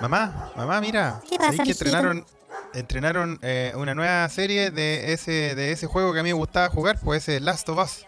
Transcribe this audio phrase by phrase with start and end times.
[0.00, 1.20] Mamá, mamá, mira.
[1.28, 2.26] ¿Qué pasa, ¿sabéis que entrenaron,
[2.74, 6.68] entrenaron eh, una nueva serie de ese, de ese juego que a mí me gustaba
[6.68, 8.04] jugar, pues ese Last of Us.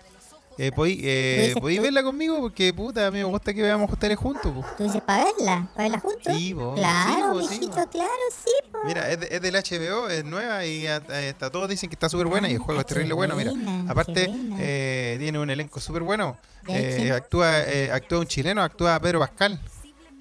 [0.56, 2.38] Eh, ¿podí, eh, verla conmigo?
[2.40, 4.52] Porque puta, a mí me gusta que veamos ustedes juntos.
[4.52, 4.64] po.
[4.76, 5.68] ¿Tú dices para verla?
[5.74, 6.32] ¿Para verla juntos?
[6.36, 8.10] Sí, po, Claro, sí, po, mijito, claro,
[8.44, 8.78] sí, po.
[8.84, 12.26] Mira, es, de- es del HBO, es nueva y está, todos dicen que está súper
[12.26, 13.34] buena y el juego es Ah, terrible bueno.
[13.36, 13.52] Mira,
[13.88, 16.36] aparte eh, tiene un elenco súper bueno.
[16.62, 19.60] ¿De Eh, actúa, eh, actúa un chileno, actúa Pedro Pascal.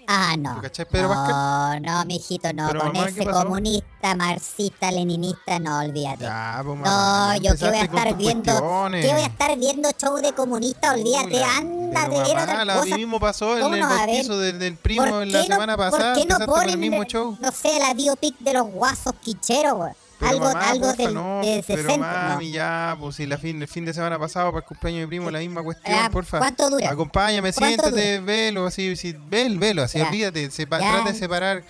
[0.07, 0.55] Ah, no.
[0.55, 1.81] ¿Tú cachai, Pedro Pascal?
[1.81, 2.67] No, no, mijito, no.
[2.67, 6.23] Pero, Con mamá, ¿qué ese comunista, marxista, leninista, no, olvídate.
[6.25, 8.44] Ya, pues, No, mamá, yo que voy a estar viendo.
[8.52, 9.05] cuestiones.
[9.05, 10.94] ¿Qué voy a estar viendo show de comunista?
[10.94, 12.89] Olvídate, anda de ver otra la- cosa.
[12.89, 15.55] lo mismo pasó en ¿Cómo el bautizo del, del primo ¿Por en la qué no-
[15.55, 16.16] semana ¿Por pasada.
[16.16, 17.38] qué no el ponen, mismo show.
[17.39, 19.91] no sé, la biopic de los guasos quicheros, güey?
[20.23, 22.54] Pero Algo, mamá, algo porfa, del, no, de pero 60, mami, no.
[22.54, 25.09] ya, pues si la fin, el fin de semana pasado para el cumpleaños de mi
[25.09, 26.38] primo la misma cuestión, Ya, porfa.
[26.40, 26.90] ¿cuánto dura?
[26.90, 30.08] Acompáñame, ¿Cuánto siéntate, velo, así, si, vel, velo, así, Ya.
[30.08, 30.91] olvídate, sepa- Ya.
[30.94, 31.64] trata de separar,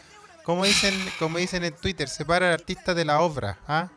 [0.43, 3.89] como dicen, como dicen en Twitter, separa al artista de la obra, ¿ah?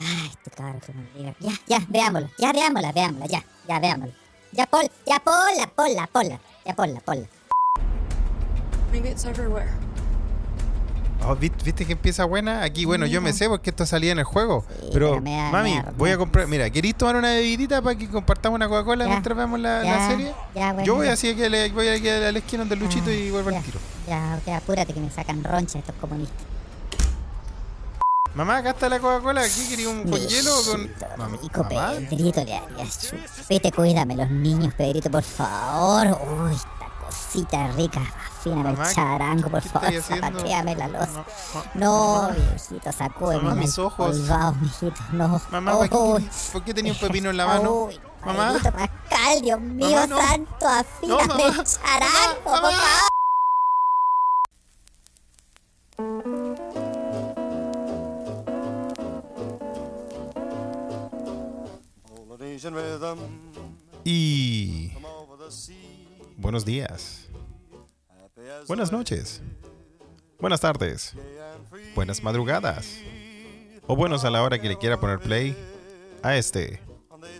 [0.00, 1.34] Ay, este cabrón que me diga.
[1.40, 2.30] Ya, ya, veámoslo.
[2.38, 4.14] Ya, veámosla, veámosla, ya, ya, veámosla.
[4.52, 6.40] Ya, pon, ya, ponla, ponla, ponla.
[6.66, 7.26] Ya, ponla, ponla.
[8.90, 9.70] Maybe it's everywhere.
[11.26, 12.62] Oh, ¿vi- ¿Viste que empieza buena?
[12.62, 14.64] Aquí, bueno, yo me sé porque esto salía en el juego.
[14.68, 16.46] Sí, pero, pero me da- mami, da- voy a comprar.
[16.46, 20.32] Mira, ¿queréis tomar una bebidita para que compartamos una Coca-Cola mientras vemos la, serie?
[20.54, 23.12] ya, bueno, yo voy así que le, voy aquí a la esquina del Luchito Ah,
[23.12, 23.78] y vuelvo al tiro.
[24.08, 26.36] Ya, ya, apúrate que me sacan roncha estos comunistas.
[28.34, 29.42] Mamá, acá está la Coca-Cola.
[29.42, 30.82] ¿Aquí quería un con hielo o con.?
[30.82, 36.06] Mijito Mam- rico, mamá, Pedrito, le harías chupete, cuídame los niños, Pedrito, por favor.
[36.46, 38.00] Uy, esta cosita rica,
[38.40, 41.24] afíname Mamá, el charango, por ¿qué favor, zapateame la losa.
[41.74, 44.16] No, viejito, sacúdeme Mamá, mis ojos.
[44.16, 45.40] colgado, mijito, no.
[45.50, 47.72] Mamá, ¿por qué, tenía- por qué tenía un pepino en la mano?
[47.84, 48.54] Uy, Mamá.
[48.62, 50.18] Pascal, Dios mío, Mamá, no.
[50.20, 51.44] santo, afíname mamá.
[51.46, 53.10] el charango, Mamá, por favor.
[64.04, 64.92] Y.
[66.38, 67.26] Buenos días.
[68.70, 69.42] Buenas noches.
[70.38, 71.12] Buenas tardes.
[71.96, 72.98] Buenas madrugadas.
[73.88, 75.56] O buenos a la hora que le quiera poner play
[76.22, 76.80] a este,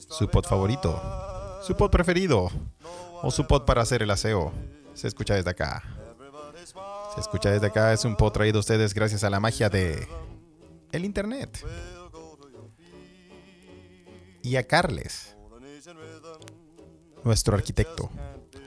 [0.09, 1.01] su pod favorito,
[1.63, 2.51] su pod preferido,
[3.23, 4.53] o su pod para hacer el aseo.
[4.95, 5.85] Se escucha desde acá.
[7.15, 7.93] Se escucha desde acá.
[7.93, 10.09] Es un pod traído a ustedes gracias a la magia de
[10.91, 11.65] el internet.
[14.43, 15.37] Y a Carles,
[17.23, 18.11] nuestro arquitecto.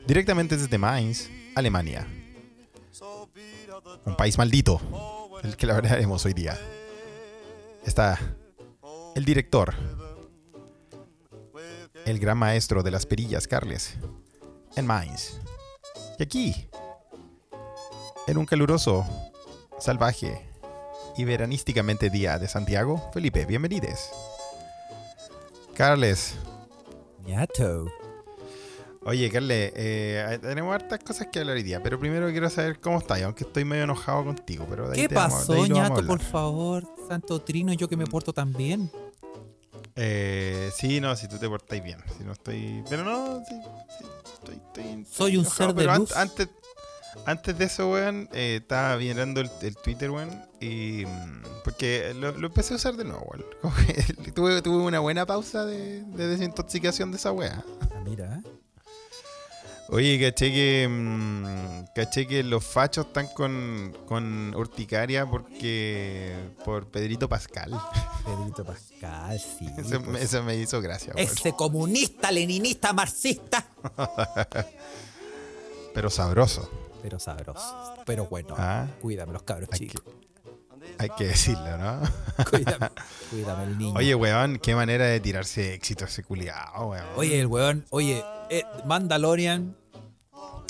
[0.08, 2.08] Directamente desde Mainz, Alemania.
[4.06, 4.82] Un país maldito,
[5.44, 6.58] el que la hablaremos hoy día.
[7.86, 8.20] Está
[9.16, 9.74] el director,
[12.06, 13.96] el gran maestro de las perillas, Carles,
[14.76, 15.40] en Mainz.
[16.20, 16.70] Y aquí,
[18.28, 19.06] en un caluroso,
[19.80, 20.50] salvaje
[21.18, 24.10] y veranísticamente día de Santiago, Felipe, bienvenides.
[25.76, 26.36] Carles.
[29.06, 33.00] Oye, Carles, eh, tenemos hartas cosas que hablar hoy día, pero primero quiero saber cómo
[33.00, 34.66] estás, aunque estoy medio enojado contigo.
[34.70, 36.84] Pero de ahí ¿Qué te vamos- de pasó, ahí vamos ñato, por favor?
[37.08, 38.90] Santo Trino, yo que me porto tan bien.
[39.96, 42.00] Eh, sí, no, si tú te portáis bien.
[42.18, 42.84] Si no estoy.
[42.90, 43.56] Pero no, sí,
[44.00, 46.16] sí, estoy, estoy- Soy un estoy ser de an- luz.
[46.16, 46.50] antes,
[47.28, 50.32] antes de eso, weón, eh, estaba mirando el, el Twitter, weón.
[50.60, 51.06] Y.
[51.06, 53.46] mm, Porque lo, lo empecé a usar de nuevo, weón.
[54.36, 57.64] Tuve, tuve una buena pausa de, de desintoxicación de esa wea.
[57.82, 58.42] Ah, mira.
[59.90, 60.88] Oye, caché que.
[60.90, 66.34] mm, caché que los fachos están con, con urticaria porque.
[66.66, 67.72] por Pedrito Pascal.
[68.26, 69.68] Pedrito Pascal, sí.
[69.78, 70.24] Eso, me- pues.
[70.24, 71.14] eso me hizo gracia.
[71.16, 73.66] Ese comunista, leninista, marxista.
[75.94, 76.70] Pero sabroso.
[77.02, 77.94] Pero sabroso.
[78.06, 78.56] Pero bueno.
[78.58, 78.88] Ah.
[79.02, 80.02] Cuídame los cabros chicos.
[80.98, 82.02] Hay que decirlo, ¿no?
[82.50, 82.90] Cuídame.
[83.30, 83.94] Cuídame el niño.
[83.98, 87.06] Oye, weón, qué manera de tirarse éxito ese culiao, weón.
[87.16, 87.86] Oye, el weón.
[87.90, 89.76] Oye, eh, Mandalorian.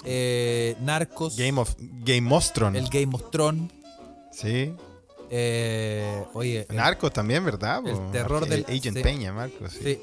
[0.06, 1.38] eh, Narcos.
[1.38, 2.76] Game of Game Mostron.
[2.76, 3.72] El Game of Thrones.
[4.32, 4.74] Sí.
[5.30, 6.66] eh, oye.
[6.70, 7.82] el- Narcos también, ¿verdad?
[7.88, 9.04] el terror El del- Agent sí.
[9.04, 9.72] Peña, Marcos.
[9.74, 9.80] Sí.
[9.84, 10.00] sí.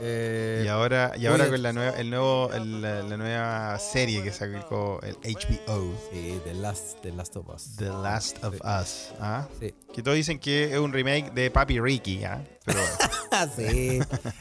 [0.00, 4.22] Eh, Y ahora, y ahora con la nueva, el nuevo, el- la, la nueva serie
[4.22, 7.76] que sacó el HBO, Sí, The Last, The Last of Us.
[7.76, 8.60] The Last of Sí.
[8.64, 9.12] Us.
[9.20, 9.48] ¿ah?
[9.58, 9.74] Sí.
[9.92, 12.44] Que todos dicen que es un remake de Papi Ricky, ¿ah?
[12.64, 12.78] Pero
[13.56, 13.98] sí,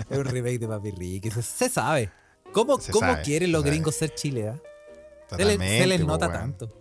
[0.10, 1.32] es un remake de Papi Ricky.
[1.32, 2.12] Se, se sabe.
[2.52, 3.72] ¿Cómo, Se cómo sabe, quieren los sabe.
[3.72, 4.50] gringos ser Chile?
[4.50, 4.60] ah?
[5.36, 5.58] Se, les-
[5.98, 6.72] se nota tanto.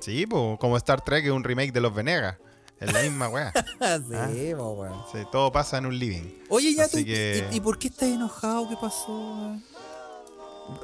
[0.00, 2.36] Sí, po, como Star Trek es un remake de Los Venegas.
[2.80, 3.52] Es la misma weá.
[3.80, 5.02] Ah, sí, po, weón.
[5.12, 6.42] Sí, todo pasa en un living.
[6.48, 8.68] Oye, ya Así que- ¿y, y por qué estás enojado?
[8.68, 9.08] ¿Qué pasó?
[9.08, 9.64] weón?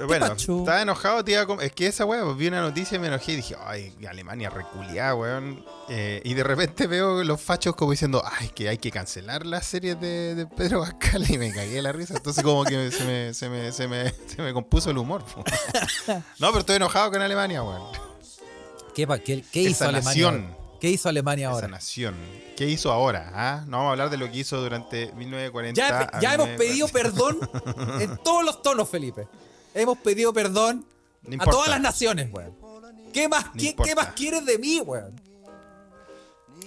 [0.07, 0.59] Bueno, pasó?
[0.59, 2.99] estaba enojado, te iba a com- Es que esa weá, pues, vi una noticia y
[2.99, 5.65] me enojé y dije, ay, Alemania reculiada, weón.
[5.89, 9.67] Eh, y de repente veo los fachos como diciendo, ay, que hay que cancelar las
[9.67, 12.15] series de, de Pedro Pascal y me cagué de la risa.
[12.15, 15.25] Entonces como que se me, se me, se me, se me compuso el humor.
[15.25, 15.43] po.
[16.39, 17.83] no, pero estoy enojado con Alemania, weón.
[18.95, 20.05] ¿Qué, pa- qué- qué Esa hizo Alemania?
[20.31, 20.60] nación.
[20.81, 21.69] ¿Qué hizo Alemania Esa ahora?
[21.69, 22.15] nación.
[22.57, 23.31] ¿Qué hizo ahora?
[23.35, 23.65] ah?
[23.67, 25.79] No vamos a hablar de lo que hizo durante 1940.
[25.81, 26.57] Ya, ya hemos 1940.
[26.59, 27.39] pedido perdón
[28.01, 29.29] en todos los tonos, Felipe.
[29.75, 30.85] Hemos pedido perdón
[31.23, 32.57] No a todas las naciones, weón.
[33.13, 35.21] ¿Qué más, No qué, qué más quieres de mí, weón?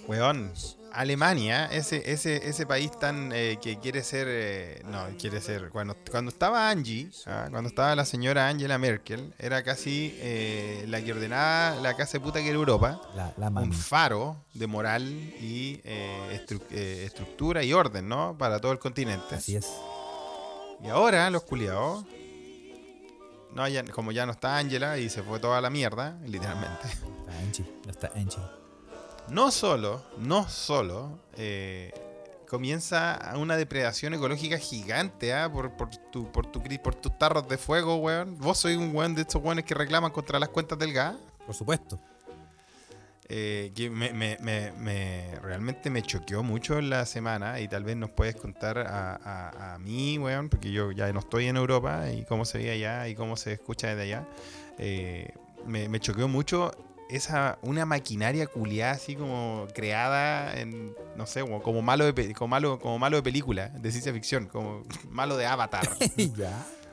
[0.07, 0.51] Weón,
[0.93, 4.27] Alemania, ese, ese, ese país tan eh, que quiere ser.
[4.29, 5.69] eh, no, quiere ser.
[5.69, 11.01] Cuando, cuando estaba Angie, ah, cuando estaba la señora Angela Merkel, era casi eh, la
[11.01, 13.01] que ordenaba la casa de puta que era Europa.
[13.15, 15.03] La, la Un faro de moral
[15.41, 18.37] y eh, estru- eh, estructura y orden, ¿no?
[18.37, 19.35] Para todo el continente.
[19.35, 19.67] Así es.
[20.83, 22.05] Y ahora los culiados.
[23.53, 26.87] No, ya- como ya no está Angela y se fue toda la mierda, literalmente.
[26.87, 28.62] Está Angie, no está Angie.
[29.33, 31.91] No solo, no solo, eh,
[32.47, 35.51] comienza una depredación ecológica gigante ¿ah?
[35.51, 38.37] por, por, tu, por, tu, cri- por tus tarros de fuego, weón.
[38.37, 41.15] Vos sois un weón de estos weones que reclaman contra las cuentas del gas.
[41.45, 41.99] Por supuesto.
[43.29, 47.83] eh, que me, me- me- me- realmente me choqueó mucho en la semana y tal
[47.85, 51.55] vez nos puedes contar a, a- a mí, weón, porque yo ya no estoy en
[51.57, 54.27] Europa y cómo se ve allá y cómo se escucha desde allá.
[54.77, 55.33] Eh,
[55.65, 56.71] me, me choqueó mucho
[57.09, 62.47] esa una maquinaria culiada así como creada en no sé como, como malo de como
[62.47, 65.87] malo como malo de película de ciencia ficción como malo de Avatar
[66.35, 66.65] ya.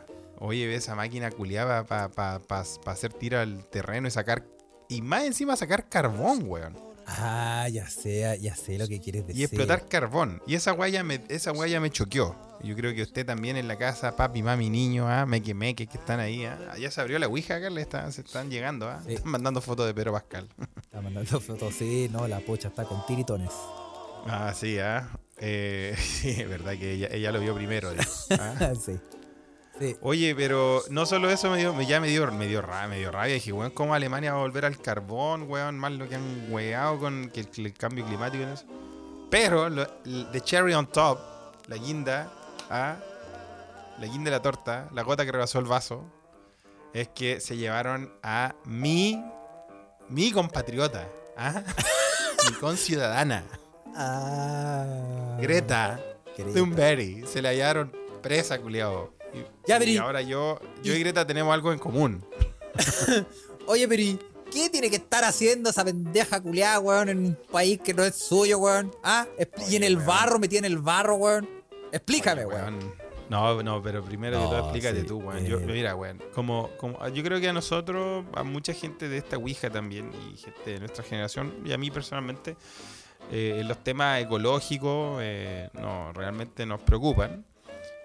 [0.42, 2.40] Oye, ve esa máquina culiada para
[2.86, 4.46] hacer tiro al terreno y sacar.
[4.88, 6.78] Y más encima sacar carbón, weón.
[7.18, 9.40] Ah, ya sé, ya sé lo que quieres decir.
[9.40, 10.40] Y explotar carbón.
[10.46, 12.36] Y esa guaya me, esa guaya me choqueó.
[12.62, 15.98] Yo creo que usted también en la casa, papi, mami, niño, ah, meque meque, que
[15.98, 16.44] están ahí.
[16.44, 16.76] Ah.
[16.78, 18.88] Ya se abrió la ouija, acá le están, se están llegando.
[18.88, 19.00] Ah.
[19.04, 19.14] Sí.
[19.14, 20.48] Están mandando fotos de Pedro Pascal.
[20.82, 23.52] Está mandando fotos, sí, no, la pocha está con tiritones.
[24.26, 25.08] Ah, sí, ah.
[25.38, 27.90] Eh, sí, es verdad que ella, ella lo vio primero.
[28.38, 28.72] ah.
[28.74, 28.98] sí.
[29.80, 29.96] Sí.
[30.02, 33.10] Oye, pero no solo eso me dio, ya me dio, me dio rabia, me dio
[33.10, 33.34] rabia.
[33.34, 35.78] Dije, weón, ¿cómo Alemania va a volver al carbón, weón?
[35.78, 38.66] Más lo que han weado con el, el cambio climático y eso.
[39.30, 39.86] Pero, lo-
[40.32, 41.18] the cherry on top,
[41.66, 42.30] la guinda,
[42.68, 42.96] ¿ah?
[43.98, 46.04] la guinda de la torta, la gota que rebasó el vaso,
[46.92, 49.24] es que se llevaron a mi,
[50.10, 51.62] mi compatriota, ¿ah?
[52.50, 53.44] mi conciudadana,
[53.96, 55.36] Ah.
[55.40, 56.00] Greta
[56.36, 56.52] Greta.
[56.54, 57.26] Thunberg.
[57.26, 57.92] Se la hallaron
[58.22, 59.12] presa, culiao.
[59.34, 62.24] Y, Ya, y pero y- ahora yo, yo y Greta tenemos algo en común.
[63.66, 64.18] Oye, pero ¿y
[64.52, 68.14] qué tiene que estar haciendo esa pendeja culiada, weón, en un país que no es
[68.16, 68.90] suyo, weón?
[69.02, 69.26] ¿Ah?
[69.68, 70.06] Y en el weón.
[70.06, 71.48] barro, metida en el barro, weón.
[71.92, 72.94] Explícame, Oye, weón.
[73.28, 75.44] No, no, pero primero que No, todo explícate sí, tú, weón.
[75.46, 75.64] Yo, eh.
[75.66, 79.70] mira, weón, como, como, yo creo que a nosotros, a mucha gente de esta Ouija
[79.70, 82.56] también, y gente de nuestra generación, y a mí personalmente,
[83.30, 87.44] eh, los temas ecológicos eh, no, realmente nos preocupan.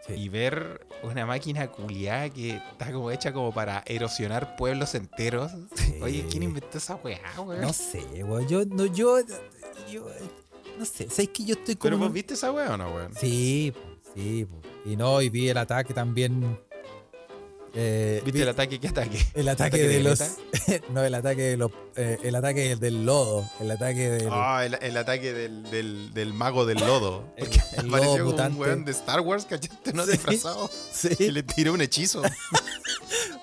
[0.05, 0.13] Sí.
[0.13, 5.51] Y ver una máquina culiada que está como hecha como para erosionar pueblos enteros.
[5.75, 5.99] Sí.
[6.01, 7.61] Oye, ¿quién inventó esa weá, weón?
[7.61, 8.47] No sé, weón.
[8.47, 9.19] Yo, no, yo,
[9.91, 10.07] yo,
[10.77, 11.09] no sé.
[11.09, 11.89] ¿Sabes que yo estoy como...
[11.89, 13.15] ¿Pero vos viste esa weá o no, weón?
[13.15, 13.73] Sí,
[14.13, 14.61] sí, po.
[14.89, 16.59] Y no, y vi el ataque también.
[17.75, 18.79] Eh, ¿Viste vi el ataque?
[18.79, 19.17] ¿Qué ataque?
[19.33, 20.19] el ataque ataque de de los.
[20.89, 21.71] No, el ataque de los.
[21.95, 23.49] eh, el ataque del lodo.
[23.59, 24.29] El ataque del.
[24.31, 27.25] Ah, el, el ataque del, del, del mago del lodo.
[27.37, 28.55] El- Porque el apareció lodo como mutante.
[28.55, 29.93] un weón de Star Wars, ¿cachaste?
[29.93, 30.05] ¿No?
[30.05, 30.11] Sí.
[30.13, 30.69] Disfrazado.
[30.93, 31.09] sí.
[31.19, 32.21] Y le tiró un hechizo.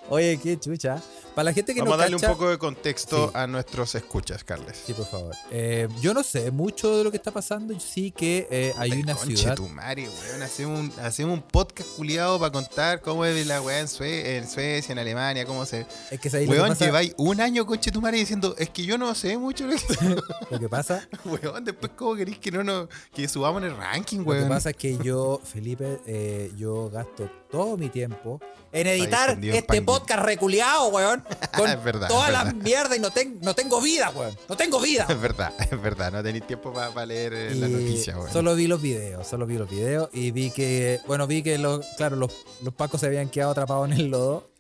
[0.09, 1.01] Oye, qué chucha.
[1.35, 3.33] Para la gente que Vamos no a darle un poco de contexto Sí.
[3.35, 4.83] a nuestros escuchas, Carles.
[4.87, 5.35] Sí, por favor.
[5.51, 7.79] Eh, yo no sé mucho de lo que está pasando.
[7.81, 9.55] Sí que eh, hay una Conche ciudad.
[9.57, 10.43] tu madre, weón.
[10.43, 14.47] Hacemos un, hacemos un podcast culiado para contar cómo es la weá en, Sue- en
[14.49, 15.87] Suecia, en Alemania, cómo se.
[16.11, 16.85] Es que ¿sabéis lo que Weón, pasa?
[16.85, 19.83] lleváis un año, conche tu madre, diciendo, es que yo no sé mucho lo que.
[20.51, 22.89] Lo que pasa weón, después, ¿cómo queréis que no nos.
[23.15, 24.49] que subamos en el ranking, Lo que weón?
[24.51, 28.41] pasa es que yo, Felipe, eh, yo gasto todo mi tiempo
[28.73, 31.23] en editar este podcast reculeado, weón.
[31.57, 32.61] Con Es verdad, toda es la verdad.
[32.63, 34.35] mierda y no, ten- no tengo vida, weón.
[34.49, 35.07] No tengo vida.
[35.11, 36.11] Es verdad, es verdad.
[36.11, 38.33] No tenéis tiempo para leer eh, la noticia, weón.
[38.33, 41.85] Solo vi los videos, solo vi los videos y vi que, bueno, vi que, los,
[41.99, 42.33] claro, los,
[42.63, 44.51] los pacos se habían quedado atrapados en el lodo.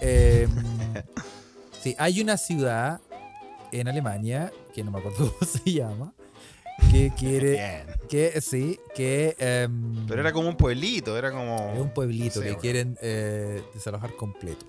[0.00, 0.48] Eh,
[1.82, 3.00] sí, hay una ciudad
[3.72, 6.13] en Alemania, que no me acuerdo cómo se llama,
[6.90, 9.36] que quiere, que sí, que...
[9.38, 11.72] em, Pero era como un pueblito, era como.
[11.74, 12.60] Es un pueblito que bueno.
[12.60, 14.66] quieren eh, desalojar completo,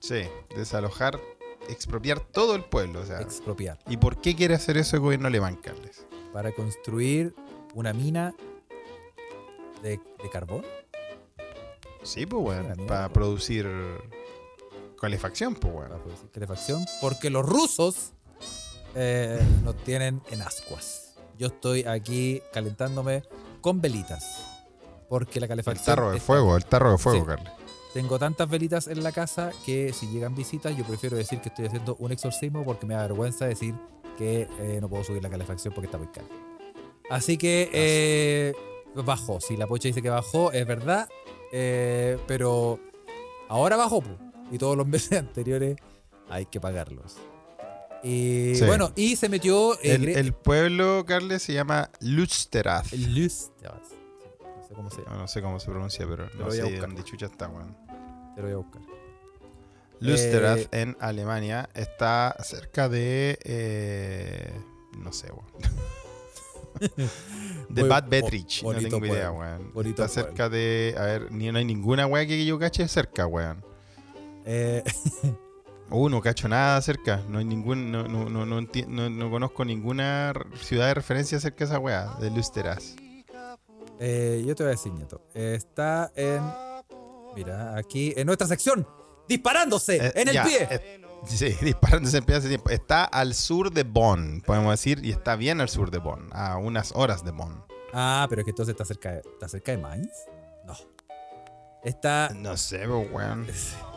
[0.00, 0.22] Sí,
[0.56, 1.20] desalojar,
[1.68, 3.00] expropiar todo el pueblo.
[3.00, 3.20] O sea.
[3.20, 6.06] expropiar, ¿Y por qué quiere hacer eso el gobierno alemán, Carles?
[6.32, 7.34] para construir
[7.74, 8.34] una mina
[9.82, 10.64] de, de carbón.
[12.02, 12.86] Sí, pues, mierda.
[12.86, 13.68] Para producir
[15.00, 16.00] calefacción, pues, para weón.
[16.02, 18.12] producir calefacción, porque los rusos
[18.94, 21.01] eh, nos tienen en ascuas.
[21.38, 23.22] Yo estoy aquí calentándome
[23.60, 24.46] con velitas.
[25.08, 25.84] Porque la El calefacción.
[25.84, 27.26] tarro de está- fuego, el tarro de fuego, Sí.
[27.26, 27.52] Carles.
[27.92, 31.66] Tengo tantas velitas en la casa que si llegan visitas, yo prefiero decir que estoy
[31.66, 33.74] haciendo un exorcismo porque me da vergüenza decir
[34.16, 36.26] que eh, no puedo subir la calefacción porque está muy cara.
[37.10, 38.54] Así que eh,
[38.94, 39.40] bajó.
[39.42, 41.08] Si la pocha dice que bajó, es verdad.
[41.52, 42.78] eh, pero
[43.50, 44.02] ahora bajó.
[44.50, 45.76] Y todos los meses anteriores
[46.30, 47.16] hay que pagarlos.
[48.02, 48.64] Y Sí.
[48.66, 49.74] bueno, y se metió.
[49.82, 51.90] eh, El, el pueblo, Carles, se llama
[53.62, 53.90] ya vas.
[54.42, 55.12] No sé cómo se llama.
[55.14, 56.80] No, no sé cómo se pronuncia, pero lo no voy sé buscar.
[56.80, 57.76] dónde chucha está, weón.
[58.34, 58.82] Te lo voy a buscar.
[60.00, 63.38] Luchterath Eh, en Alemania está cerca de.
[63.44, 64.52] eh,
[64.98, 65.46] no sé, weón.
[67.68, 68.64] de Bad Betrich.
[68.64, 69.72] No tengo idea, weón.
[69.86, 70.94] Está cerca de.
[70.98, 73.64] A ver, ni, no hay ninguna weá que yo cache cerca, weón.
[74.44, 74.82] Eh,
[75.92, 77.20] Uh, no cacho nada cerca.
[77.28, 77.92] No hay ningún.
[77.92, 82.14] No, no, no, no, no- no conozco ninguna ciudad de referencia cerca de esa weá,
[82.20, 82.82] de Luchterath.
[84.00, 85.20] Eh, yo te voy a decir, nieto.
[85.34, 86.42] Está en.
[87.36, 88.86] Mira, aquí en nuestra sección.
[89.28, 90.68] Disparándose Eh, en el ya, pie.
[90.70, 92.70] eh, sí, disparándose en pie hace tiempo.
[92.70, 96.56] Está al sur de Bonn, podemos decir, y está bien al sur de Bonn, a
[96.56, 97.64] unas horas de Bonn.
[97.94, 100.10] Ah, pero es que entonces está cerca de, ¿está cerca de Mainz.
[100.66, 100.74] No.
[101.84, 102.30] Está.
[102.34, 103.46] No sé, pero weón.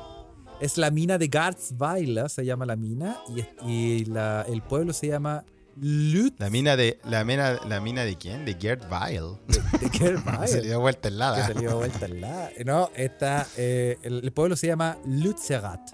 [0.59, 3.17] Es la mina de Garzweiler, se llama la mina.
[3.35, 5.43] Y, es- y la- el pueblo se llama
[5.77, 6.99] Lüt La mina de.
[7.03, 8.45] ¿La mina, la mina de quién?
[8.45, 9.37] De Gerd Weil.
[9.47, 10.61] de, de Se Garzweiler.
[10.61, 11.45] le dio vuelta el que lado.
[11.45, 12.49] se le dio vuelta al lado.
[12.65, 13.45] No, está.
[13.57, 15.89] eh, el, el pueblo se llama Lützerath,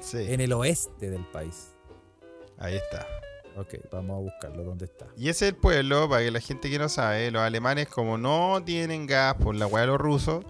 [0.00, 1.74] Sí, en el oeste del país.
[2.58, 3.06] ahí está.
[3.54, 4.64] Ok, vamos a buscarlo.
[4.64, 5.04] ¿Dónde está?
[5.14, 8.16] Y ese es el pueblo, para que la gente que no sabe, los alemanes como
[8.16, 10.42] no tienen gas por la weá de los rusos,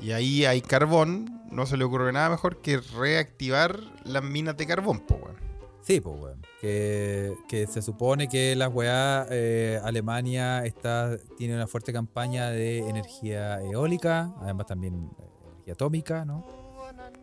[0.00, 4.66] y ahí hay carbón, no se le ocurre nada mejor que reactivar las minas de
[4.66, 5.36] carbón, pues weón.
[5.82, 6.42] Sí, pues, weón.
[6.60, 12.78] Que, que se supone que la weá, eh, Alemania está, tiene una fuerte campaña de
[12.88, 16.44] energía eólica, además también eh, energía atómica, ¿no?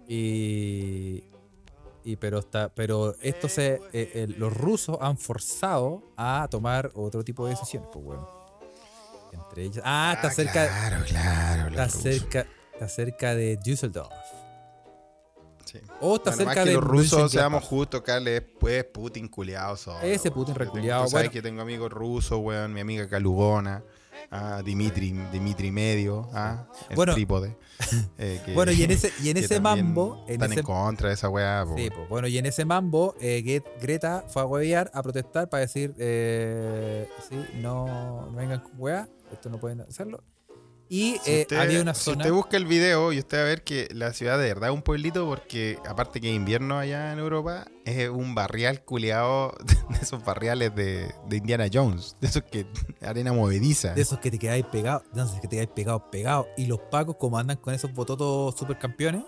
[0.08, 1.24] Y,
[2.06, 7.24] y pero está, pero esto se, eh, eh, los rusos han forzado a tomar otro
[7.24, 8.26] tipo de decisiones, pues, weón.
[9.34, 11.70] Entre ellas, ah, está cerca, Claro, claro.
[11.70, 12.02] está los rusos.
[12.02, 12.46] cerca,
[12.84, 14.12] está cerca de Düsseldorf.
[15.66, 15.80] Sí.
[16.02, 19.76] O está Bueno, más cerca que de los rusos, seamos justos, Carles, pues Putin culiado
[19.78, 20.02] solo.
[20.02, 20.34] Ese weón.
[20.46, 21.32] Putin Tú sabes bueno.
[21.32, 23.84] que tengo amigos rusos, weón, mi amiga Calugona,
[24.30, 27.14] ah, Dimitri, Dimitri Medio, ah, el Bueno.
[27.14, 27.58] trípode.
[28.20, 31.08] eh, que- Bueno, y en ese, y en ese mambo, en están ese, en contra
[31.08, 34.42] de esa weá, po, Sí, pues, bueno, y en ese mambo, eh, Gre- Greta fue
[34.44, 39.58] a huevear, a protestar para decir, eh, sí, no, no vengan con hueá, esto no
[39.60, 40.22] pueden hacerlo.
[40.90, 42.18] Y Si eh, había una si zona.
[42.18, 44.76] usted busca el video y usted va a ver que la ciudad de verdad es
[44.76, 49.56] un pueblito porque aparte que invierno allá en Europa, es un barrial culiado
[49.90, 52.68] de esos barriales de, de Indiana Jones, de esos que
[53.02, 53.94] arena movediza.
[53.94, 56.48] de esos que te quedáis pegados, no sé, que te quedáis pegados, pegados.
[56.58, 59.24] Y los pacos, como andan con esos bototos supercampeones,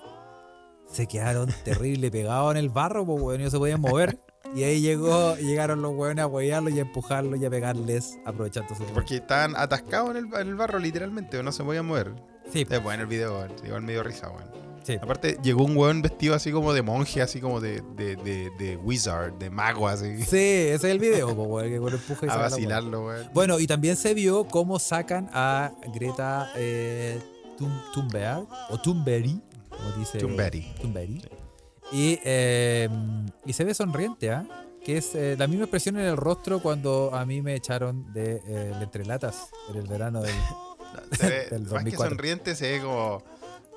[0.91, 4.19] se quedaron terrible pegados en el barro, pues, y no se podían mover.
[4.55, 8.74] Y ahí llegó, llegaron los weones a huevearlos y a empujarlos y a pegarles, aprovechando
[8.74, 12.13] su Porque estaban atascados en el, en el barro literalmente, o no se podían mover.
[12.53, 14.45] Sí, Es bueno el video, igual me dio risa, weón.
[14.83, 14.93] sí.
[15.01, 18.77] Aparte, llegó un weón vestido así como de monje, así como de, de, de, de
[18.77, 20.21] wizard, de mago, así.
[20.24, 23.27] Sí, ese es el video, pues, weón, que con empuja y a vacilarlo, weón.
[23.33, 27.19] Bueno, y también se vio cómo sacan a Greta eh,
[27.57, 30.17] Thun- Thunberg, o Thunberg, como dice.
[30.19, 30.53] Thunberg.
[30.53, 31.19] Sí.
[31.95, 32.89] Y, eh,
[33.45, 34.45] y se ve sonriente, ¿ah?
[34.83, 38.41] Que es eh, la misma expresión en el rostro cuando a mí me echaron de
[38.45, 40.35] eh, el entrelatas en el verano del.
[41.17, 42.09] Se ve, del más que 2004.
[42.09, 43.23] sonriente, se ve como.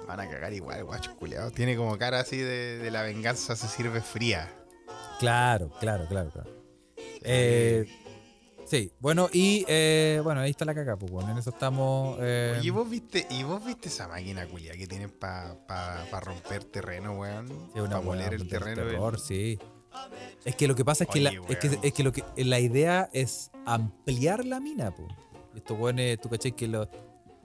[0.08, 1.52] Van a cagar igual, guacho culiado.
[1.52, 4.50] Tiene como cara así de, de la venganza se sirve fría.
[5.20, 6.50] Claro, claro, claro, claro.
[7.22, 7.86] Eh,
[8.68, 12.16] sí, bueno, y eh, bueno, ahí está la caca, pues, bueno, en eso estamos.
[12.20, 16.04] eh, Oye, ¿y vos viste, ¿y vos viste esa máquina culia que tienen para pa,
[16.10, 17.48] pa romper terreno, weón?
[17.48, 18.82] Sí, para moler el terreno.
[18.84, 19.58] terror, sí.
[20.44, 22.60] Es que lo que pasa es que, la, es que, es que lo que la
[22.60, 25.08] idea es ampliar la mina, po.
[25.54, 26.88] Esto bueno, tú caché que los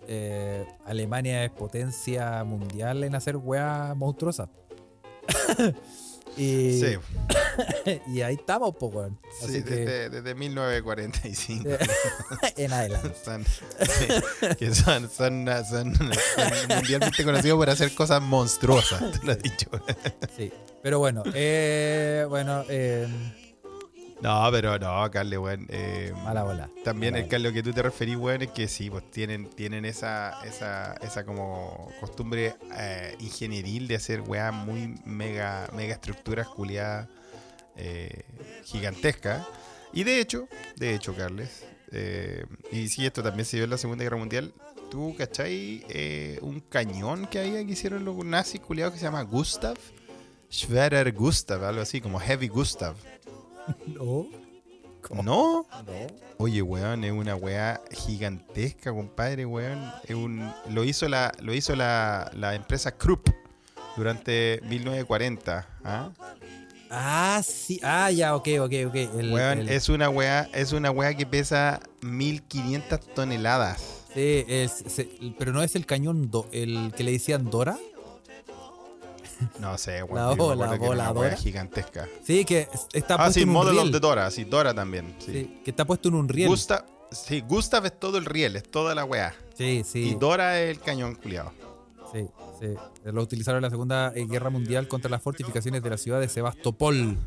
[0.07, 4.49] eh, Alemania es potencia mundial en hacer weas monstruosas.
[6.37, 6.97] y, Sí,
[8.07, 9.17] y ahí estamos, po, weón.
[9.45, 11.69] sí, desde, desde 1945.
[12.57, 13.11] en adelante.
[13.23, 15.93] Son, sí, que son, son, son-
[16.69, 19.67] mundialmente conocidos por hacer cosas monstruosas, tú lo has dicho.
[20.35, 20.51] Sí.
[20.81, 23.07] Pero bueno, eh, bueno, eh,
[24.23, 25.67] No, pero no, Carle, weón.
[25.69, 26.69] eh, Mala bola.
[26.85, 29.83] También Mala el Carlos que tú te referís, weón, es que sí, pues tienen, tienen
[29.83, 37.09] esa, esa, esa como costumbre eh, ingenieril de hacer weas muy mega, mega estructuras culiadas
[37.75, 38.23] eh,
[38.63, 39.45] gigantescas.
[39.91, 41.65] Y de hecho, de hecho, Carles,
[42.71, 44.53] y sí, esto también se dio en la Segunda Guerra Mundial.
[44.89, 49.77] ¿Tú cachai un cañón que había que hicieron los nazis culiados que se llama Gustav?
[50.49, 52.95] Schwerer Gustav, algo así, como Heavy Gustav.
[53.87, 54.27] No.
[55.01, 55.21] ¿Cómo?
[55.23, 55.65] ¿No?
[55.85, 55.93] No.
[56.37, 59.79] Oye, weón, es una weá gigantesca, compadre, weón.
[60.05, 63.27] Es un, lo hizo la, lo hizo la, la empresa Krupp
[63.97, 65.67] durante 1940.
[65.83, 66.09] ¿ah?
[66.89, 67.79] Ah, sí.
[67.83, 68.95] Ah, ya, ok, ok, ok.
[68.95, 74.03] El, Weón, el- es una weá, es una weá que pesa 1500 toneladas.
[74.13, 74.83] sí, es-
[75.37, 77.77] pero no es el cañón do- el que le decían Dora.
[79.59, 80.15] No sé, weón.
[80.15, 81.35] La una voladora.
[81.37, 82.07] gigantesca.
[82.23, 83.85] Sí, que es- está Ah, puesto sí, en un Model riel.
[83.87, 85.15] of the Dora, sí, Dora también.
[85.19, 85.31] Sí.
[85.31, 86.49] Sí, que está puesto en un riel.
[86.49, 89.33] Gustav, sí, Gustav es todo el riel, es toda la weá.
[89.57, 90.17] Sí, Y sí.
[90.19, 91.51] Dora es el cañón culiado.
[92.11, 92.27] Sí,
[92.59, 92.67] sí.
[93.05, 96.29] Lo utilizaron en la Segunda eh, Guerra Mundial contra las fortificaciones de la ciudad de
[96.29, 97.17] Sebastopol,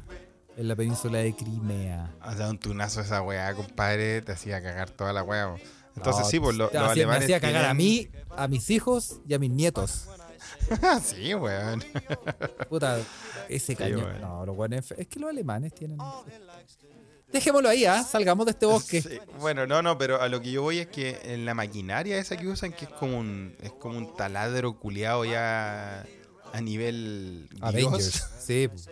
[0.56, 2.14] en la península de Crimea.
[2.25, 5.54] O sea, un tunazo esa weá, compadre, te hacía cagar toda la weá.
[5.96, 8.68] Entonces No, sí, pues lo- los hacía- me alemanes hacía cagar a mí, a mis
[8.70, 10.06] hijos y a mis nietos.
[11.04, 11.84] sí, weón.
[12.68, 12.98] Puta,
[13.48, 14.02] ese cañón.
[14.02, 14.18] bueno.
[14.18, 14.90] No, los buenos.
[14.92, 15.98] Es que los alemanes tienen.
[17.32, 18.02] Dejémoslo ahí, ¿ah?
[18.04, 19.02] Salgamos de este bosque.
[19.02, 22.18] Sí, Bueno, no, no, pero a lo que yo voy es que en la maquinaria
[22.18, 26.06] esa que usan, que es como un, es como un taladro culiado ya
[26.52, 27.62] a nivel Dios.
[27.62, 28.24] Avengers.
[28.40, 28.88] Sí, pues.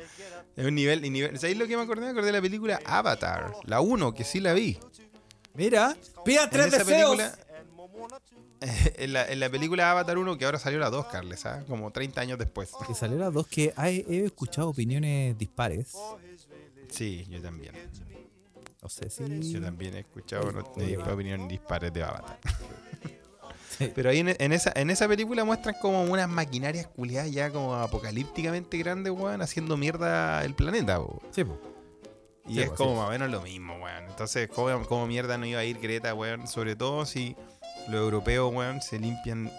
[0.57, 1.39] Es un nivel, nivel.
[1.39, 2.03] ¿Sabéis lo que me acordé?
[2.03, 4.79] Me acordé de la película Avatar, la 1, que sí la vi.
[5.55, 7.17] Mira, pidan En tres esa deseos.
[7.17, 7.39] película.
[8.97, 11.65] En la, en la película Avatar 1, que ahora salió la 2, Carles, ¿ah?
[11.69, 12.71] Como 30 años después.
[12.87, 15.93] Que salió las dos que hay- he escuchado opiniones dispares.
[16.91, 17.75] Sí, yo también.
[18.83, 19.53] No sé si.
[19.53, 20.61] Yo también he escuchado no,
[21.13, 22.39] opiniones dispares de Avatar.
[23.77, 23.91] Sí.
[23.93, 27.75] Pero ahí en, en esa, en esa película muestran como unas maquinarias culiadas ya como
[27.75, 31.19] apocalípticamente grandes, weón, haciendo mierda el planeta, weón.
[31.33, 31.59] Sí, pues.
[32.47, 32.97] Y Sí, es como sí.
[32.99, 34.05] más o menos lo mismo, weón.
[34.09, 36.47] Entonces, ¿cómo, cómo mierda no iba a ir Greta, weón?
[36.47, 37.35] Sobre todo si
[37.89, 39.51] los europeos, weón, se limpian,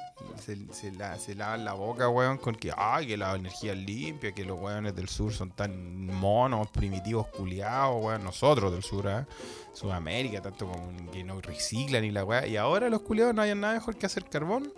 [0.43, 3.77] se, se la- se lavan la boca, weón, con que, ay, que la energía es
[3.79, 8.23] limpia, que los weones del sur son tan monos, primitivos, culiados, weón.
[8.23, 9.27] Nosotros del sur, ¿ah?
[9.73, 12.47] Sudamérica, tanto como que no reciclan y la weá.
[12.47, 14.73] Y ahora los culiados no hayan nada mejor que hacer carbón.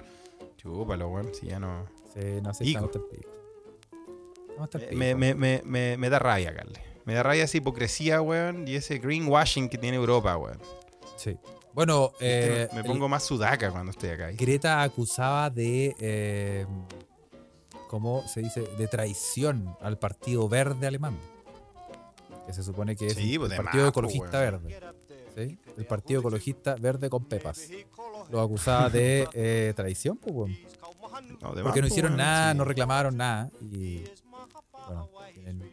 [0.57, 1.85] Chúpalo, weón, si ya no...
[2.13, 2.63] Sí, no sé.
[2.63, 2.91] El pico.
[3.09, 3.29] Pico.
[4.93, 6.81] Me, me, me, me, me da rabia, Carle.
[7.05, 10.59] Me da rabia esa hipocresía, weón, y ese greenwashing que tiene Europa, weón.
[11.15, 11.37] Sí.
[11.77, 14.31] Bueno, eh, me el- pongo más sudaca cuando estoy acá.
[14.31, 16.65] Greta acusaba de, eh,
[17.87, 18.61] ¿cómo se dice?
[18.79, 21.15] De traición al Partido Verde alemán.
[22.47, 24.63] Que se supone que es Sí, el pues, de Partido pues, Ecologista weón.
[24.63, 24.79] Verde.
[25.35, 25.59] ¿sí?
[25.77, 27.69] El Partido Ecologista Verde con pepas.
[28.31, 30.57] Lo acusaba de eh, traición, pues, weón.
[31.41, 32.57] No, de Porque no hicieron weón, nada, sí.
[32.57, 33.51] no reclamaron nada.
[33.61, 34.03] Y
[34.87, 35.71] bueno, tienen,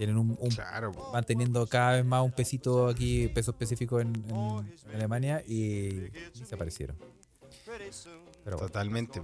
[0.00, 4.08] tienen un, un- Claro, van teniendo cada vez más un pesito aquí, peso específico en,
[4.30, 5.90] en- en Alemania y
[6.38, 6.96] desaparecieron.
[7.66, 8.66] Pero bueno.
[8.66, 9.20] totalmente.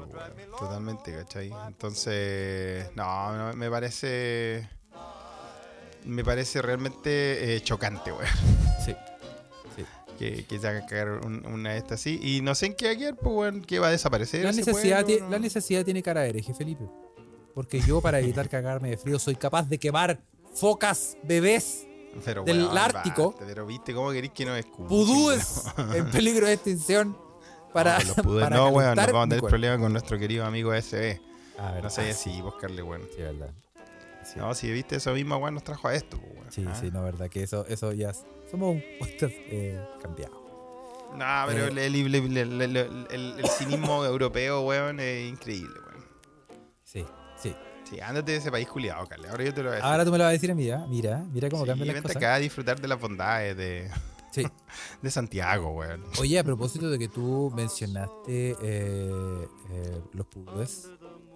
[0.58, 1.50] Totalmente, ¿cachai?
[1.66, 4.68] Entonces, no, no, me parece.
[6.04, 8.26] Me parece realmente eh, chocante, weón.
[8.84, 8.94] Sí.
[9.74, 9.82] Sí.
[10.18, 12.20] Que, que se haga cagar un- una de estas así.
[12.22, 14.44] Y no sé en qué va a quedar, pues, weón, que va a desaparecer.
[14.44, 15.30] La necesidad, pueblo, tie- no?
[15.30, 16.84] la necesidad tiene cara de hereje, Felipe.
[17.54, 20.20] Porque yo, para evitar cagarme de frío, soy capaz de quemar
[20.58, 21.86] focas, bebés,
[22.24, 23.34] Pero, del Ártico.
[23.38, 24.86] pero viste cómo queréis que nos escuchen.
[24.88, 25.64] pudúes
[25.94, 27.16] en peligro de extinción
[27.72, 27.98] para.
[28.00, 31.20] No, pudúes para no, weón, nos vamos a tener problemas con nuestro querido amigo SB.
[31.58, 31.78] Ah.
[31.82, 33.02] No sé Ah, si buscarle, weón.
[33.14, 33.50] Sí, verdad.
[34.24, 36.52] Sí, No, si viste eso mismo, weón, nos trajo a esto, pues, weón.
[36.52, 36.74] sí, Ah.
[36.74, 37.28] sí, no, verdad.
[37.28, 38.10] Que eso, eso ya.
[38.10, 40.44] es- Somos un podcast eh, cambiado.
[41.16, 41.68] No, pero Eh.
[41.68, 46.04] el, el, el- el- el- el- el cinismo europeo, weón, es increíble, weón.
[46.84, 47.04] Sí,
[47.88, 48.00] sí.
[48.00, 49.28] Ándate de ese país culiado, Carle.
[49.28, 49.90] Ahora yo te lo voy a decir.
[49.90, 50.86] Ahora tú me lo vas a decir a mí, ¿ah?
[50.88, 52.16] Mira, mira cómo Sí, las vente cosas.
[52.16, 53.90] acá a disfrutar de las bondades de,
[54.32, 54.42] Sí.
[55.02, 56.02] de Santiago, weón.
[56.18, 60.88] Oye, a propósito de que tú mencionaste eh, eh, los pudúes,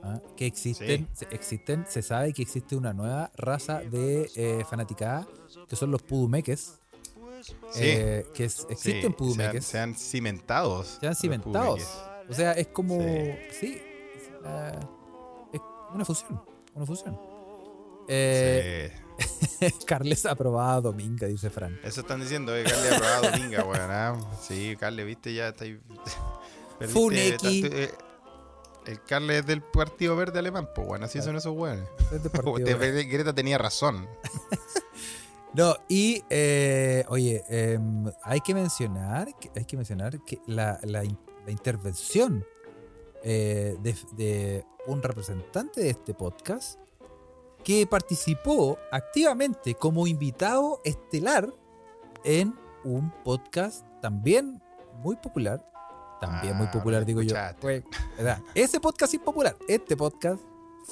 [0.03, 0.21] ¿ah?
[0.37, 5.27] que existen, se, existen, se sabe que existe una nueva raza de eh, fanaticada,
[5.69, 6.75] que son los pudumeques,
[7.73, 7.81] Sí.
[7.85, 10.99] eh, que es- existen pudumeques, sean cimentados.
[11.01, 11.83] sean los cimentados.
[12.29, 12.99] O sea, es como,
[13.59, 13.81] Sí.
[15.94, 16.42] Una- fusión,
[16.74, 17.18] una fusión.
[18.09, 18.92] Eh,
[19.59, 19.66] Sí.
[19.87, 21.79] Carles aprobada a Dominga, dice Fran.
[21.85, 23.90] Eso están diciendo, eh, Carle aprobado Dominga, weón.
[23.90, 24.18] ¿ah?
[24.40, 25.79] Sí, Carle, viste, ya está ahí.
[26.88, 27.66] Funeki.
[27.66, 27.90] eh,
[28.87, 31.05] el Carle es del Partido Verde Alemán, pues, weón.
[31.05, 31.85] Así son esos weones.
[33.11, 34.09] Greta tenía razón.
[35.53, 41.03] No, y eh, oye, em, hay que mencionar, hay que mencionar que la, la
[41.44, 42.44] la intervención
[43.22, 46.78] eh, de, de un representante de este podcast
[47.64, 51.52] que participó activamente como invitado estelar
[52.24, 52.54] en
[52.85, 54.62] un podcast también
[55.02, 55.66] muy popular.
[56.20, 57.35] También muy Ah, popular, digo yo.
[57.61, 57.83] Pues.
[58.54, 59.56] Ese podcast es popular.
[59.68, 60.42] Este podcast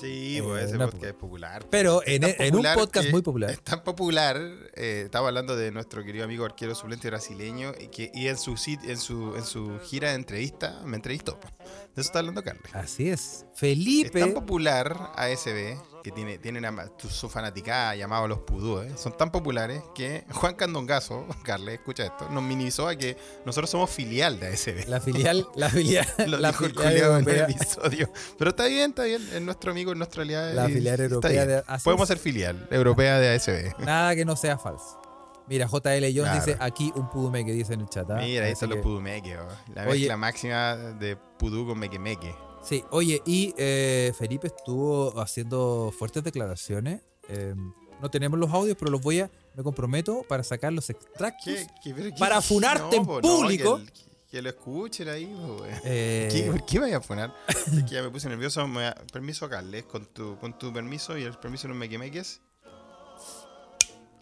[0.00, 1.10] Sí, Eh, pues ese podcast pues.
[1.10, 1.66] es popular.
[1.70, 3.50] Pero Es en, un popular podcast muy popular.
[3.50, 4.36] Es tan popular,
[4.74, 8.54] eh, estaba hablando de nuestro querido amigo arquero suplente brasileño, y que y en su
[8.84, 11.38] en su en su gira de entrevista me entrevistó.
[11.40, 11.48] po.
[11.94, 12.74] De eso está hablando Carles.
[12.74, 13.44] Así es.
[13.52, 14.20] Es Felipe.
[14.20, 18.98] tan popular ASB que tiene, tiene una- tu- su fanaticada llamada Los Pudúes.
[19.00, 23.90] Son tan populares que Juan Candongazo, Carles, escucha esto, nos minimizó a que nosotros somos
[23.90, 24.88] filial de ASB.
[24.88, 28.10] La filial, la filial, Lo la dijo el en el episodio.
[28.38, 29.22] Pero está bien, está bien.
[29.34, 30.52] Es nuestro amigo, es nuestra aliada.
[30.54, 33.78] la filial europea de así Podemos ser filial europea de ASB.
[33.84, 35.00] Nada que no sea falso.
[35.48, 36.34] Mira, JL Jones Claro.
[36.44, 38.10] dice aquí un pudume que dice en el chat.
[38.10, 38.16] ¿ah?
[38.18, 39.38] Mira, ahí están los que- pudumeque.
[39.38, 39.48] oh.
[39.74, 42.34] La mezcla máxima de pudú con mequemeque.
[42.62, 47.00] Sí, oye, y eh, Felipe estuvo haciendo fuertes declaraciones.
[47.28, 47.54] eh,
[48.00, 51.44] no tenemos los audios, pero los voy a, me comprometo para sacar los extractos.
[51.44, 53.78] ¿Qué- qué- pero qué- Para funarte en po, no, público.
[53.78, 53.92] que,
[54.30, 55.72] que lo escuchen ahí, wey.
[55.84, 57.34] Eh, ¿Qué, ¿Por qué vaya a funar?
[57.48, 58.66] es que ya me puse nervioso.
[58.68, 61.76] me voy a- permiso, Carles, con tu, con tu permiso y el permiso de los
[61.78, 62.40] mequemeques.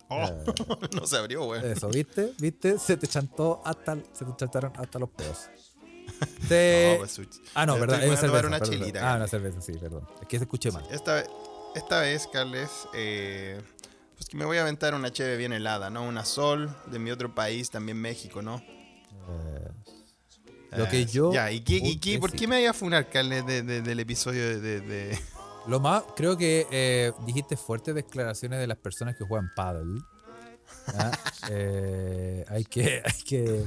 [0.09, 0.31] Oh,
[0.95, 1.67] no se abrió, güey.
[1.73, 2.33] Eso, ¿viste?
[2.39, 2.79] ¿Viste?
[2.79, 5.51] Se te chantó hasta, se te chantaron hasta los pedos.
[6.49, 7.21] Se- No, pues,
[7.55, 8.47] ah, no, verdad, es cerveza.
[8.47, 10.07] una perdón, chelita, ah, una cerveza, sí, perdón.
[10.23, 10.85] Es que se escuché mal.
[10.91, 11.25] Esta,
[11.75, 13.61] esta vez, Carles, eh,
[14.17, 16.05] pues que me voy a aventar una cheve bien helada, ¿no?
[16.05, 18.63] Una sol de mi otro país, también México, ¿no?
[20.73, 23.09] Lo que Eh, yo Ya, ¿y, qué, y qué- por qué me voy a funar,
[23.09, 24.61] Carles, de- de- del episodio de...
[24.61, 25.19] de- de-
[25.69, 30.01] Lo más, creo que eh, dijiste fuertes declaraciones de las personas que juegan paddle.
[30.95, 31.11] ¿ah?
[31.51, 33.65] Eh, hay que, hay que,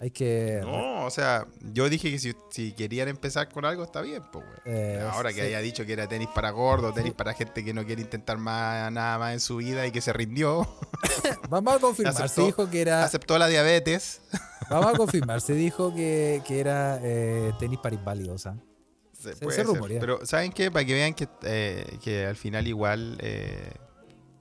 [0.00, 0.60] hay que.
[0.62, 4.44] No, o sea, yo dije que si, si querían empezar con algo, está bien, pues.
[4.64, 5.46] Eh, Ahora que sí.
[5.46, 8.90] haya dicho que era tenis para gordos, tenis para gente que no quiere intentar más,
[8.92, 10.66] nada más en su vida y que se rindió,
[11.48, 12.14] Vamos a confirmar.
[12.14, 13.04] aceptó- se dijo que era.
[13.04, 14.20] aceptó la diabetes.
[14.70, 15.40] Vamos a confirmar.
[15.40, 18.46] Se dijo que, que era eh, tenis para inválidos.
[18.46, 18.56] ¿ah?
[19.12, 20.00] Se, Se- se rumorea.
[20.00, 20.70] Pero ¿saben qué?
[20.70, 23.72] Para que vean que, eh, que al final igual eh,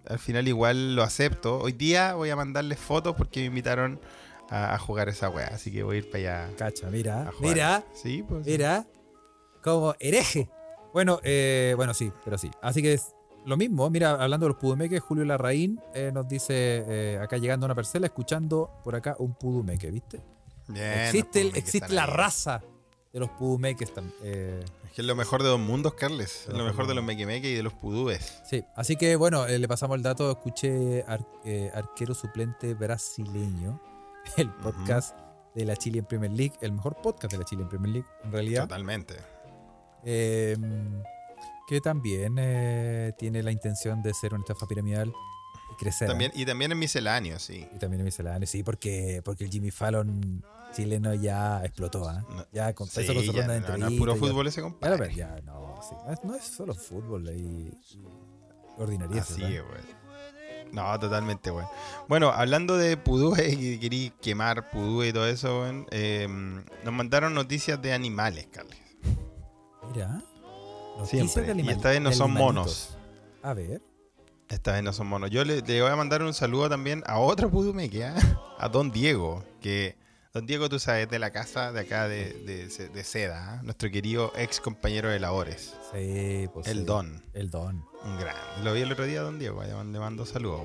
[0.08, 1.60] al final igual lo acepto.
[1.60, 4.00] Hoy día voy a mandarles fotos porque me invitaron
[4.50, 5.48] a, a jugar esa wea.
[5.54, 7.54] Así que voy a ir para allá Cacha, a mira, jugar.
[7.54, 8.46] mira, Sí, pues.
[8.46, 8.86] mira.
[9.64, 10.50] Como hereje.
[10.94, 12.52] Bueno, eh, bueno, sí, pero sí.
[12.62, 13.14] Así que es
[13.46, 13.90] lo mismo.
[13.90, 16.54] Mira, hablando de los pudumeques, Julio Larraín eh, nos dice
[16.88, 20.22] eh, acá llegando a una parcela, escuchando por acá un pudumeque, ¿viste?
[20.68, 22.10] Bien, existe el- la ahí.
[22.12, 22.62] raza
[23.12, 24.16] de los pudumeques también.
[24.24, 26.46] eh, Es que es lo mejor de dos mundos, Carles.
[26.48, 28.42] Es Lo mejor de de los mequemeques y de los pudúes.
[28.50, 30.30] Sí, así que bueno, eh, le pasamos el dato.
[30.32, 33.80] Escuché ar- eh, arquero suplente brasileño,
[34.38, 35.18] el podcast
[35.56, 38.08] de la Chile en Premier League, el mejor podcast de la Chile en Premier League,
[38.24, 38.64] en realidad.
[38.64, 39.16] Totalmente.
[40.04, 40.58] eh,
[41.68, 45.14] que también eh, tiene la intención de ser una estafa piramidal
[45.72, 46.10] y crecer.
[46.10, 47.66] También, y también en misceláneo, sí.
[47.74, 50.44] Y también en misceláneo, sí, porque, porque el Jimmy Fallon
[50.76, 52.26] chileno ya explotó, ¿ah?
[52.30, 52.46] No.
[52.52, 55.16] Ya con, Sí, empezó con su ronda de no, no puro ya- fútbol ese compadre.
[55.16, 57.72] ya, no, sí, no es, solo fútbol y, y
[59.20, 59.52] Así ¿verdad?
[59.52, 60.03] es, güey.
[60.74, 61.66] No, totalmente, güey.
[62.10, 66.28] Bueno, hablando de Pudú y querí quemar Pudú y todo eso, eh,
[66.84, 68.78] nos mandaron noticias de animales, Carles.
[69.94, 70.22] Mira.
[70.98, 71.42] noticias Siempre.
[71.44, 72.98] de Y animal- esta vez no son monos.
[73.42, 73.82] A ver.
[74.50, 75.30] Esta vez no son monos.
[75.30, 78.16] Yo le, le voy a mandar un saludo también a otro Pudumeque, ¿ah?
[78.60, 79.96] a Don Diego, que
[80.34, 83.62] Don Diego, tú sabes, de la casa de acá de, de, de Seda, ¿ah?
[83.64, 86.84] nuestro querido ex compañero de labores, Sí, pues el sí.
[86.86, 87.86] Don, El Don.
[88.64, 90.62] Lo vi el otro día, Don Diego, le mando saludos,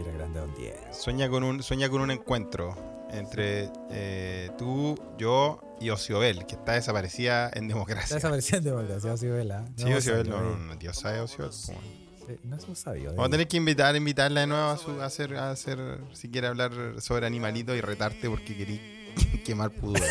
[0.00, 0.76] era grande Don Diego.
[0.92, 2.76] Sueña con un, sueña con un encuentro
[3.10, 8.16] entre eh, tú, yo y Ociobel, que está desaparecida en democracia.
[8.16, 9.64] Esa versión de democracia, Ocioela.
[9.76, 11.52] Sí, Ociobel, no, no, no, Dios sabe Ociobel.
[11.66, 12.40] bueno.
[12.44, 13.10] no es un sabio.
[13.10, 15.78] Vamos a tener que invitar, invitarla de nuevo a, su- a hacer, a hacer,
[16.12, 18.80] si quiere hablar sobre animalitos y retarte porque querí
[19.44, 20.02] quemar pudor.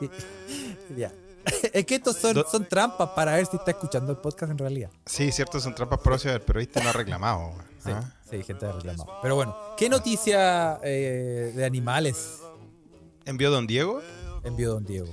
[0.00, 0.10] Sí.
[0.96, 1.10] Ya.
[1.72, 4.90] Es que estos son, son trampas para ver si está escuchando el podcast en realidad.
[5.06, 7.52] Sí, cierto, son trampas por Ociobel, pero viste, no ha reclamado.
[7.84, 8.12] Sí, ¿ah?
[8.30, 9.18] sí, gente ha reclamado.
[9.22, 12.40] Pero bueno, ¿qué noticia eh, de animales
[13.24, 14.00] ¿Envió Don Diego?
[14.44, 15.08] envió Don Diego?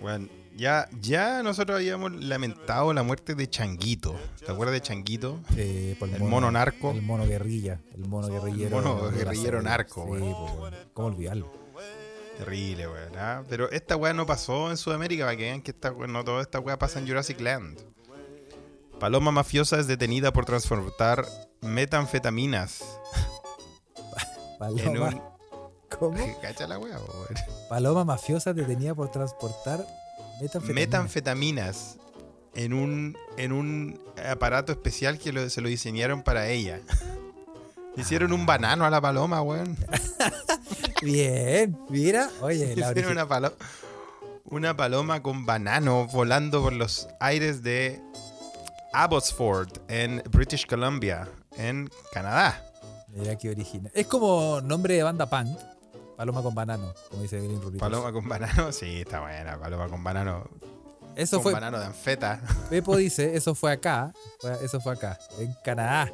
[0.00, 4.14] Bueno, ya, ya nosotros habíamos lamentado la muerte de Changuito.
[4.44, 5.40] ¿Te acuerdas de Changuito?
[5.56, 6.92] Eh, por El mono narco.
[6.92, 7.80] El mono guerrilla.
[7.94, 8.76] El mono guerrillero.
[8.76, 10.76] mono de la guerrillero narco, Sí, pues, bueno.
[10.94, 11.52] ¿Cómo olvidarlo?
[12.38, 13.12] Terrible, weón.
[13.18, 13.42] ¿ah?
[13.48, 16.60] Pero esta weá no pasó en Sudamérica, para que vean que esta, no toda esta
[16.60, 17.78] weá pasa en Jurassic Land.
[19.00, 21.26] Paloma mafiosa es detenida por transportar
[21.60, 22.82] metanfetaminas
[24.52, 25.22] en Paloma, un...
[25.98, 26.38] ¿Cómo?
[26.42, 27.26] Cacha la wea, weón.
[27.68, 29.84] Paloma mafiosa detenida por transportar
[30.40, 30.74] metanfetamina.
[30.74, 31.96] metanfetaminas
[32.54, 36.80] en un, en un aparato especial que lo- se lo diseñaron para ella.
[37.98, 39.76] Hicieron un banano a la paloma, weón.
[41.02, 42.30] Bien, mira.
[42.40, 43.54] Oye, la Hicieron una, palo-
[44.44, 48.00] una paloma con banano volando por los aires de
[48.92, 52.64] Abbotsford, en British Columbia, en Canadá.
[53.08, 53.90] Mira qué original.
[53.94, 55.56] Es como nombre de banda punk.
[56.16, 57.80] Paloma con banano, como dice Green Rubitos.
[57.80, 59.58] Paloma con banano, sí, está buena.
[59.58, 60.48] Paloma con banano.
[61.14, 62.40] Eso con fue, banano de anfeta.
[62.70, 64.12] Pepo dice, eso fue acá.
[64.62, 66.12] Eso fue acá, en Canadá.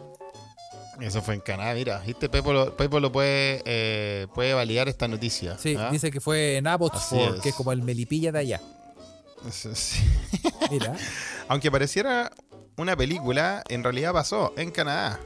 [1.01, 1.99] Eso fue en Canadá, mira.
[2.01, 2.29] ¿Viste?
[2.29, 5.59] Pepo lo, Pepo lo puede, eh, puede validar esta noticia.
[5.59, 5.91] Sí, ¿ah?
[5.91, 7.41] dice que fue en Abbotsford, es.
[7.43, 8.61] que es como el Melipilla de allá.
[9.51, 10.03] Sí.
[10.71, 10.97] Mira,
[11.49, 12.31] Aunque pareciera
[12.77, 15.21] una película, en realidad pasó en Canadá.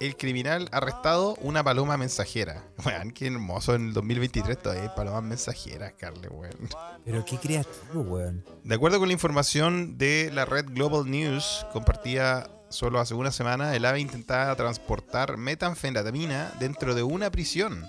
[0.00, 2.64] El criminal arrestado, una paloma mensajera.
[2.86, 6.68] Weón, qué hermoso en el 2023 todavía hay palomas mensajeras, Carle, weón.
[7.04, 8.44] pero qué creativo, weón.
[8.62, 13.74] De acuerdo con la información de la red Global News, compartida solo hace una semana,
[13.74, 17.86] el ave intentaba transportar metanfetamina dentro de una prisión.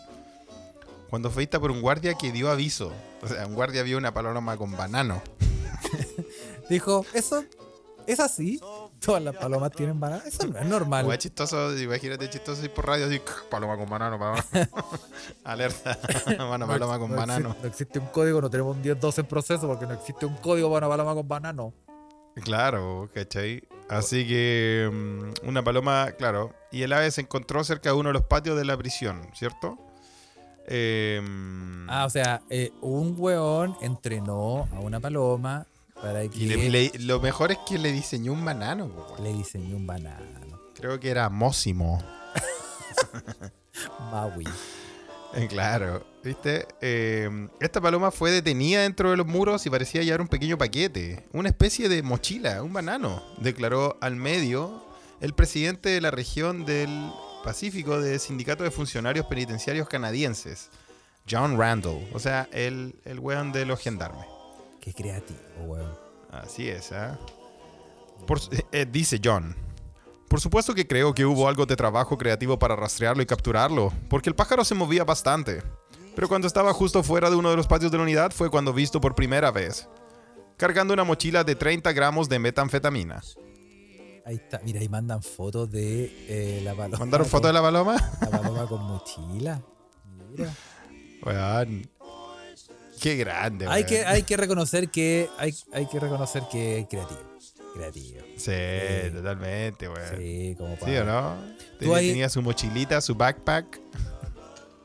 [1.09, 2.93] Cuando fue vista por un guardia que dio aviso.
[3.21, 5.21] O sea, un guardia vio una paloma con banano.
[6.69, 7.43] Dijo, eso
[8.05, 8.59] es así.
[8.99, 10.23] Todas las palomas tienen banano.
[10.25, 11.05] Eso no es normal.
[11.05, 14.45] Weón, chistoso, imagínate chistoso ir por radio así, paloma con banano, paloma.
[15.43, 15.97] Alerta,
[16.37, 17.49] Mano, paloma con no banano.
[17.49, 20.35] Existe, no existe un código, no tenemos un 10-12 en proceso porque no existe un
[20.37, 21.73] código para una paloma con banano.
[22.43, 23.63] Claro, ¿cachai?
[23.89, 26.53] Así que mm, una paloma, claro.
[26.71, 29.77] Y el ave se encontró cerca de uno de los patios de la prisión, ¿cierto?
[30.67, 31.19] Eh,
[31.87, 35.65] Ah, o sea, eh, un weón entrenó a una paloma
[36.01, 38.85] para que y le- le- lo mejor es que le diseñó un banano.
[38.85, 39.23] weón.
[39.23, 40.59] le diseñó un banano.
[40.75, 42.01] Creo que era Mósimo.
[44.11, 44.45] Maui.
[45.49, 46.67] Claro, ¿viste?
[46.81, 51.25] Eh, esta paloma fue detenida dentro de los muros y parecía llevar un pequeño paquete,
[51.33, 54.83] una especie de mochila, un banano, declaró al medio
[55.21, 57.11] el presidente de la región del
[57.43, 60.69] Pacífico del Sindicato de Funcionarios Penitenciarios Canadienses,
[61.29, 64.25] John Randall, o sea, el, el weón de los gendarmes.
[64.81, 65.91] Qué creativo, weón.
[66.31, 67.17] Así es, ¿ah?
[68.71, 69.55] Eh, dice John.
[70.29, 74.29] Por supuesto que creo que hubo algo de trabajo creativo para rastrearlo y capturarlo, porque
[74.29, 75.63] el pájaro se movía bastante.
[76.15, 78.71] Pero cuando estaba justo fuera de uno de los patios de la unidad fue cuando
[78.73, 79.87] visto por primera vez,
[80.57, 83.21] cargando una mochila de 30 gramos de metanfetamina.
[84.25, 84.59] Ahí está.
[84.63, 86.99] Mira, ahí mandan fotos de eh, la paloma.
[86.99, 87.95] ¿Mandaron con- foto de la paloma?
[88.21, 89.61] La paloma con mochila.
[90.29, 90.53] Mira.
[91.25, 91.89] Weón.
[93.01, 95.29] Qué grande, Hay que, hay que reconocer que.
[95.37, 97.21] Hay, hay que reconocer que es creativo.
[97.73, 98.21] Creativo.
[98.37, 98.51] Sí,
[99.13, 100.09] totalmente, weón.
[100.17, 101.01] Sí, Sí, como para.
[101.01, 101.35] o no?
[101.79, 103.79] Tenía, ahí- tenía su mochilita, su backpack.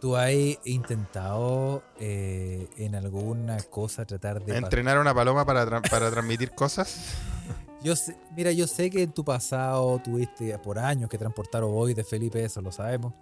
[0.00, 0.32] ¿Tú has
[0.64, 4.58] intentado eh, en alguna cosa tratar de...
[4.58, 7.14] ¿Entrenar a una paloma para, tra- para transmitir cosas?
[7.82, 12.08] Yo sé- mira, yo sé que en tu pasado tuviste por años que transportar ovoides,
[12.08, 13.12] Felipe, eso lo sabemos.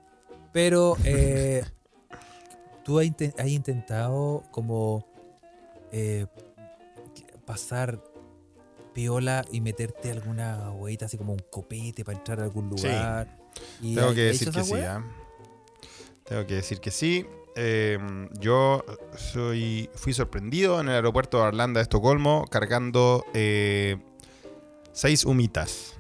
[0.53, 1.65] Pero eh,
[2.85, 3.07] tú has
[3.47, 5.05] intentado como
[5.91, 6.27] eh,
[7.45, 8.01] pasar
[8.93, 12.87] piola y meterte alguna hueita así como un copete para entrar a algún Sí.
[12.87, 13.39] lugar.
[13.81, 14.73] ¿Y Tengo has que decir que sí.
[16.25, 17.27] Tengo que decir que sí.
[17.55, 17.99] Eh,
[18.41, 18.83] yo
[19.17, 23.99] soy, fui sorprendido en el aeropuerto de Arlanda de Estocolmo cargando eh,
[24.93, 25.95] seis humitas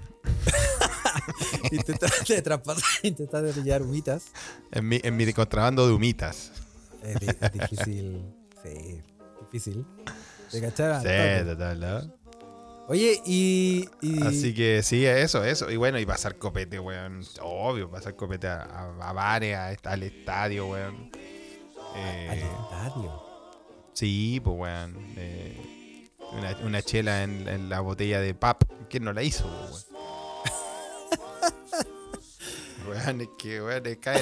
[1.70, 4.24] Intentaste de traspasar, intentaste de llevar humitas.
[4.70, 6.52] en mi, en mi contrabando de humitas.
[7.02, 8.22] Es, di- es difícil.
[8.62, 9.00] Sí,
[9.40, 9.86] difícil.
[10.50, 11.00] ¿Te cachara?
[11.02, 12.21] Sí, total, ¿no?
[12.88, 13.88] Oye, y.
[14.00, 15.70] y- Así que sí, eso, eso.
[15.70, 17.22] Y bueno, y pasar copete, weón.
[17.40, 21.10] Obvio, pasar copete a, a, a bares, a al estadio, weón.
[21.96, 23.22] Eh, Al estadio.
[23.92, 24.96] Sí, pues weón.
[25.16, 28.64] eh, una, una chela en, en la botella de pap.
[28.90, 30.02] ¿Quién no la hizo, pues, weón?
[32.88, 34.20] weón, es que weón, es cae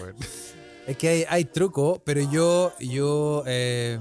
[0.00, 0.16] weón.
[0.86, 2.72] Es que hay, hay truco, pero yo.
[2.78, 3.98] yo eh,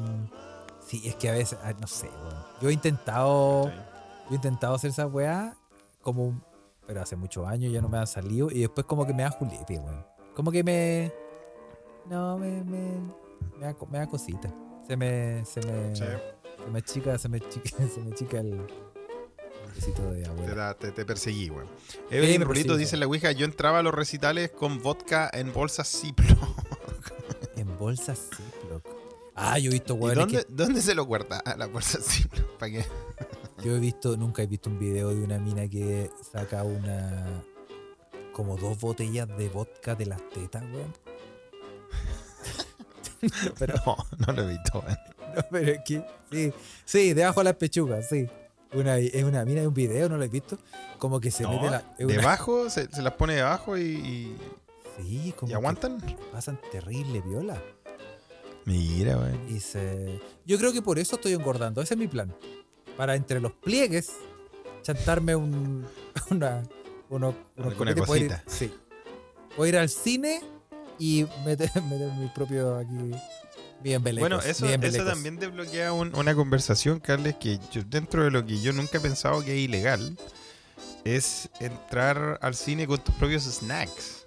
[0.87, 1.57] sí, es que a veces.
[1.63, 2.45] ah, No sé, weón.
[2.61, 3.71] Yo he intentado.
[4.25, 5.55] Yo he intentado hacer esa weá
[6.01, 6.41] como
[6.87, 8.49] Pero hace muchos años ya no me han salido.
[8.51, 10.05] Y después como que me da julepe, weón.
[10.35, 11.11] Como que me.
[12.09, 12.63] No, me.
[12.63, 12.99] Me,
[13.57, 14.53] me, da, me da cosita.
[14.87, 15.43] Se me.
[15.45, 15.95] Se me.
[15.95, 16.03] Sí,
[16.63, 18.65] Se me chica, se me chica, se me chica el.
[20.45, 21.67] te, da- te, te perseguí, weón.
[22.09, 25.87] Evelyn Rulito dice en la Ouija, yo entraba a los recitales con vodka en bolsas
[25.89, 26.37] Ziploc.
[27.57, 28.83] En bolsas Ziploc.
[29.33, 32.45] Ah, yo he visto ¿Y weones dónde, dónde se lo guarda a la bolsa Ziploc?
[32.57, 32.85] ¿Para qué?
[33.63, 37.43] Yo he visto, nunca he visto un video de una mina que saca una.
[38.33, 40.93] como dos botellas de vodka de las tetas, weón.
[43.59, 44.97] pero, No, no lo he visto, weón.
[45.35, 48.27] no, pero es que, sí, sí, debajo de las pechugas, sí.
[48.73, 50.57] Una, es una, mira, hay un video, ¿no lo has visto?
[50.99, 51.77] Como que se No, mete la.
[51.97, 54.37] es una- debajo, se, se las pone debajo y, y,
[54.97, 55.97] sí, como y que aguantan.
[56.33, 57.61] pasan terrible viola.
[58.65, 59.39] Mira, weón.
[59.49, 60.19] Y se...
[60.45, 61.81] Yo creo que por eso estoy engordando.
[61.81, 62.35] Ese es mi plan.
[62.97, 64.11] Para entre los pliegues,
[64.81, 65.85] chantarme un,
[66.31, 66.63] una,
[67.09, 68.43] uno, unos Alguna copetes, poder ir- cosita.
[68.47, 68.73] sí.
[69.57, 70.41] Voy a ir al cine
[70.99, 73.11] y meter, meter mi propio aquí.
[73.81, 74.29] Bien belecos.
[74.29, 78.45] Bueno, eso, bien eso también desbloquea un- una conversación, Carles, que yo, dentro de lo
[78.45, 80.17] que yo nunca he pensado que es ilegal,
[81.03, 84.25] es entrar al cine con tus propios snacks.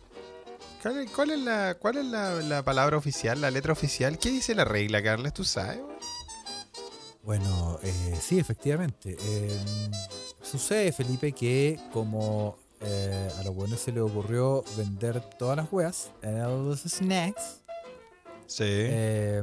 [0.82, 4.16] Carles, ¿Cuál es, la, cuál es la, la palabra oficial, la letra oficial?
[4.18, 5.32] ¿Qué dice la regla, Carles?
[5.34, 5.80] ¿Tú sabes?
[7.28, 9.14] Bueno, eh, sí, efectivamente.
[9.20, 9.60] Eh,
[10.40, 16.10] sucede, Felipe, que como eh, a los buenos se le ocurrió vender todas las weas,
[16.22, 17.60] eh, los snacks,
[18.46, 18.64] Sí.
[18.64, 19.42] eh,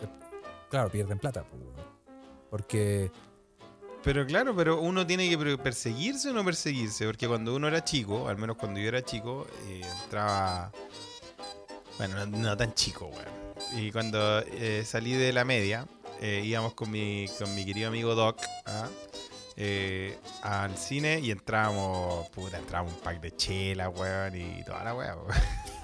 [0.00, 0.06] eh,
[0.68, 1.44] claro, pierden plata.
[2.50, 3.08] Porque,
[4.02, 8.26] Pero claro, pero uno tiene que perseguirse o no perseguirse, porque cuando uno era chico,
[8.26, 10.72] al menos cuando yo era chico, eh, entraba...
[11.98, 13.80] Bueno, no, no tan chico, weón.
[13.80, 15.86] Y cuando eh, salí de la media,
[16.26, 18.88] eh, íbamos con mi, con mi querido amigo Doc ¿ah?
[19.56, 24.94] Eh, al cine y entrábamos, puta, entrábamos un pack de chela, weón, y toda la
[24.94, 25.18] weón.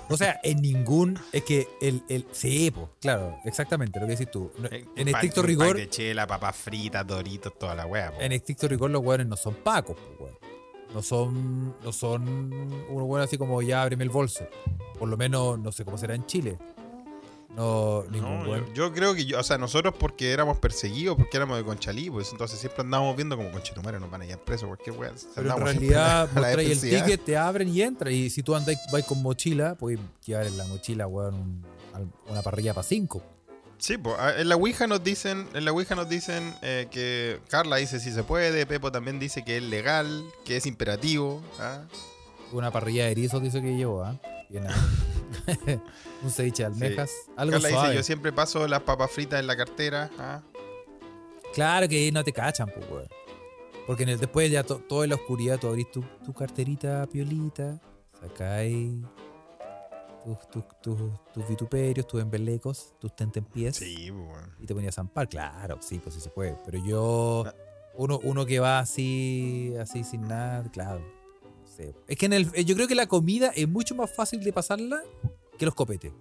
[0.08, 1.18] o sea, en ningún.
[1.30, 2.02] Es que el.
[2.08, 4.50] el sí, pues, claro, exactamente lo que decís tú.
[4.58, 8.14] No, En estricto rigor, de chela, papas fritas, doritos, toda la weón.
[8.18, 10.36] en estricto rigor, los weones no son pacos, weón.
[10.94, 11.76] No son.
[11.84, 12.52] No son
[12.88, 14.48] unos weones así como ya ábreme el bolso.
[14.98, 16.58] Por lo menos, no sé cómo será en Chile.
[17.56, 21.36] No, ningún No, yo, yo creo que yo, o sea, nosotros porque éramos perseguidos, porque
[21.36, 24.66] éramos de Conchalí, pues entonces siempre andábamos viendo como conchetumare nos van a llevar preso,
[24.68, 25.12] cualquier weá.
[25.34, 28.12] Pero en realidad, vos traes el ticket, te abren y entras.
[28.14, 31.64] Y si tú andas vais con mochila, puedes llevar en la mochila, weón, un-
[32.28, 33.20] una parrilla para cinco.
[33.78, 37.76] Sí, pues en la Ouija nos dicen, en la Ouija nos dicen eh, que Carla
[37.76, 41.42] dice si se puede, Pepo también dice que es legal, que es imperativo.
[41.58, 41.80] ¿ah?
[42.52, 44.18] Una parrilla de erizos dice que llevo, ¿ah?
[44.66, 44.74] Ah.
[46.22, 47.10] un ceviche de almejas.
[47.36, 47.88] Algo Carla suave.
[47.88, 50.10] dice yo siempre paso las papas fritas en la cartera.
[50.18, 50.42] ¿ah?
[51.54, 53.08] Claro que no te cachan, pues, weón.
[53.86, 57.06] Porque en el, después ya to- todo en la oscuridad tú abrís tu, tu carterita
[57.06, 57.80] piolita,
[58.20, 58.94] sacáis
[60.24, 63.76] tus, tus, tus, tus vituperios, tus embelecos, tus tentempiés.
[63.76, 64.54] Sí, weón.
[64.60, 65.28] y te ponías a zampar.
[65.28, 66.56] Claro, sí, pues sí se puede.
[66.64, 67.54] Pero yo, Ah.
[67.94, 71.19] uno, uno que va así, así sin nada, claro.
[72.06, 75.02] Es que en el, yo creo que la comida es mucho más fácil de pasarla
[75.58, 76.12] que los copetes.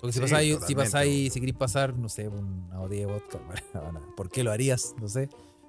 [0.00, 3.38] Porque si Sí, pasáis, si pasáis, si queréis pasar, no sé, una botella de vodka,
[3.74, 4.94] bueno, ¿por qué lo harías?
[5.00, 5.28] No sé.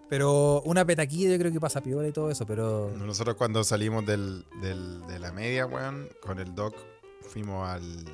[0.09, 4.05] Pero una petaquilla yo creo que pasa piola y todo eso, pero Nosotros cuando salimos
[4.05, 6.75] del, del- de la media, weón, con el doc,
[7.21, 8.05] fuimos al,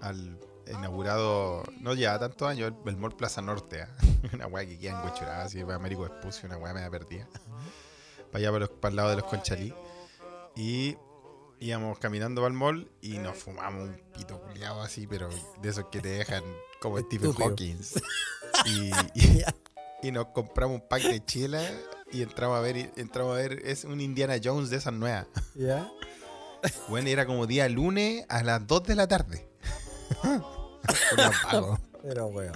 [0.00, 3.88] al inaugurado, no lleva tantos años, el, el Mall Plaza Norte, ¿ah?
[4.34, 7.28] una weá que queda en así Américo Vespucio, una weá media perdida.
[8.36, 9.72] Para allá, para, los- para el lado de los Conchalí.
[10.56, 10.96] Y
[11.58, 15.30] íbamos caminando para el mall y nos fumamos un pito culiado así, pero
[15.62, 16.44] de esos que te dejan
[16.80, 17.32] como Stephen.
[17.32, 17.78] Hawking.
[18.66, 19.44] Y, y-
[20.02, 21.62] y nos compramos un pack de chela
[22.10, 25.26] y entramos a ver, entramos a ver, es un Indiana Jones de esas nuevas.
[25.54, 25.90] ¿Ya?
[26.88, 29.48] Bueno, era como día lunes a las 2 de la tarde.
[32.02, 32.54] Pero weón.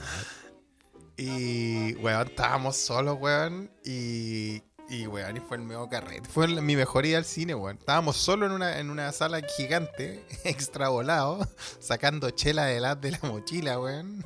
[1.16, 3.70] Y, weón, estábamos solos, weón.
[3.84, 6.28] Y, y weón, y fue el medio carrete.
[6.28, 7.76] Fue el- mi mejor ida al cine, weón.
[7.78, 11.46] Estábamos solos en una, en una sala gigante, extra volado,
[11.78, 14.24] sacando chela de la, de la mochila, weón.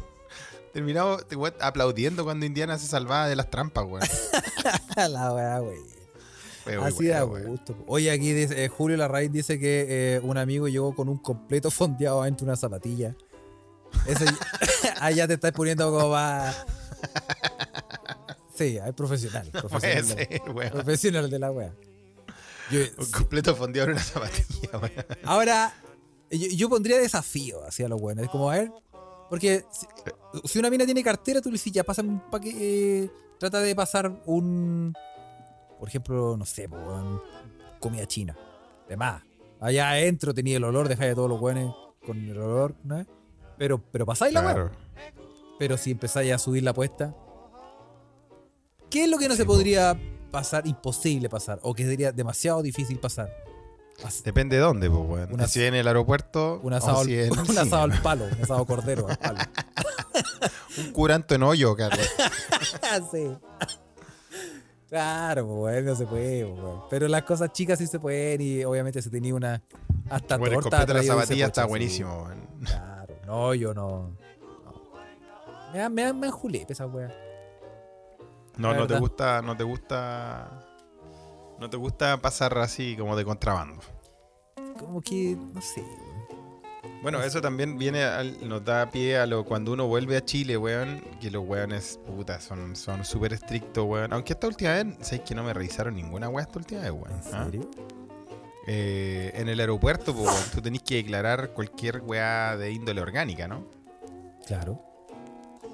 [0.73, 4.09] Terminamos te- weón, aplaudiendo cuando Indiana se salvaba de las trampas, weón.
[4.97, 5.77] La weá, muy
[6.83, 7.47] Así da weón.
[7.47, 7.77] gusto.
[7.87, 11.71] Oye, aquí dice, eh, Julio Larraín dice que eh, un amigo llegó con un completo
[11.71, 13.15] fondeado adentro de una zapatilla.
[14.07, 14.25] Eso
[15.01, 16.53] ahí ya te estás poniendo como va.
[18.55, 19.49] Sí, hay profesional.
[19.53, 20.71] Puede Profesional, de, ser, weón.
[20.73, 21.75] profesional de la wea.
[22.71, 24.93] Yo- Un completo fondeado en una zapatilla, weón.
[25.25, 25.75] ahora,
[26.31, 28.25] yo, yo pondría desafío hacia los buenos.
[28.25, 28.73] Es como, a ver,
[29.29, 29.87] porque si,
[30.49, 33.11] si una mina tiene cartera, tú le dices, ya, pásame un paquete.
[33.39, 34.95] trata de pasar un.
[35.79, 36.69] Por ejemplo, no sé,
[37.81, 38.37] comida china.
[38.89, 39.23] De más.
[39.61, 41.75] Allá adentro tenía el olor, dejáis a todos los buenos
[42.07, 43.05] con el olor, ¿no?
[43.59, 44.43] Pero, pero pasáis la.
[44.43, 44.71] Claro.
[45.59, 47.15] Pero si empezáis a subir la apuesta,
[48.95, 49.55] ¿qué es lo que no Sí, se po.
[49.55, 49.99] podría
[50.31, 53.29] pasar, imposible pasar, o que sería demasiado difícil pasar?
[54.05, 55.33] As- Depende de dónde, pues, weón.
[55.33, 57.91] Una- si en el aeropuerto, Un asado, al, si en el un cine, asado al
[57.91, 58.03] weón.
[58.05, 59.39] palo, un asado cordero al palo.
[60.79, 62.09] Un curanto en hoyo, Carlos.
[63.13, 63.31] sí.
[64.89, 66.81] Claro, pues, no se puede, pues, weón.
[66.91, 69.61] Pero las cosas chicas sí se pueden y obviamente se tenía una.
[70.11, 70.79] Hasta Bueno, el torta.
[70.79, 71.69] completo de la traído ese zapatilla está sí.
[71.69, 72.29] buenísimo.
[72.65, 74.11] Claro, no, yo no.
[74.11, 74.17] no.
[75.73, 77.13] Me me me julepe esa wea.
[78.57, 80.51] No, no te gusta, no te gusta.
[81.59, 83.81] No te gusta pasar así como de contrabando.
[84.79, 85.85] Como que, no sé.
[87.03, 90.57] Bueno, eso también viene, al- nos da pie a lo cuando uno vuelve a Chile,
[90.57, 94.13] weón, que los weones, puta, son son súper estrictos, weón.
[94.13, 97.11] Aunque esta última vez, sabéis que no me revisaron ninguna weá esta última vez, weón.
[97.13, 97.45] ¿En ¿ah?
[97.45, 97.71] serio?
[98.67, 103.47] Eh, en el aeropuerto, pues, weón, tú tenés que declarar cualquier weá de índole orgánica,
[103.47, 103.65] ¿no?
[104.47, 104.83] Claro.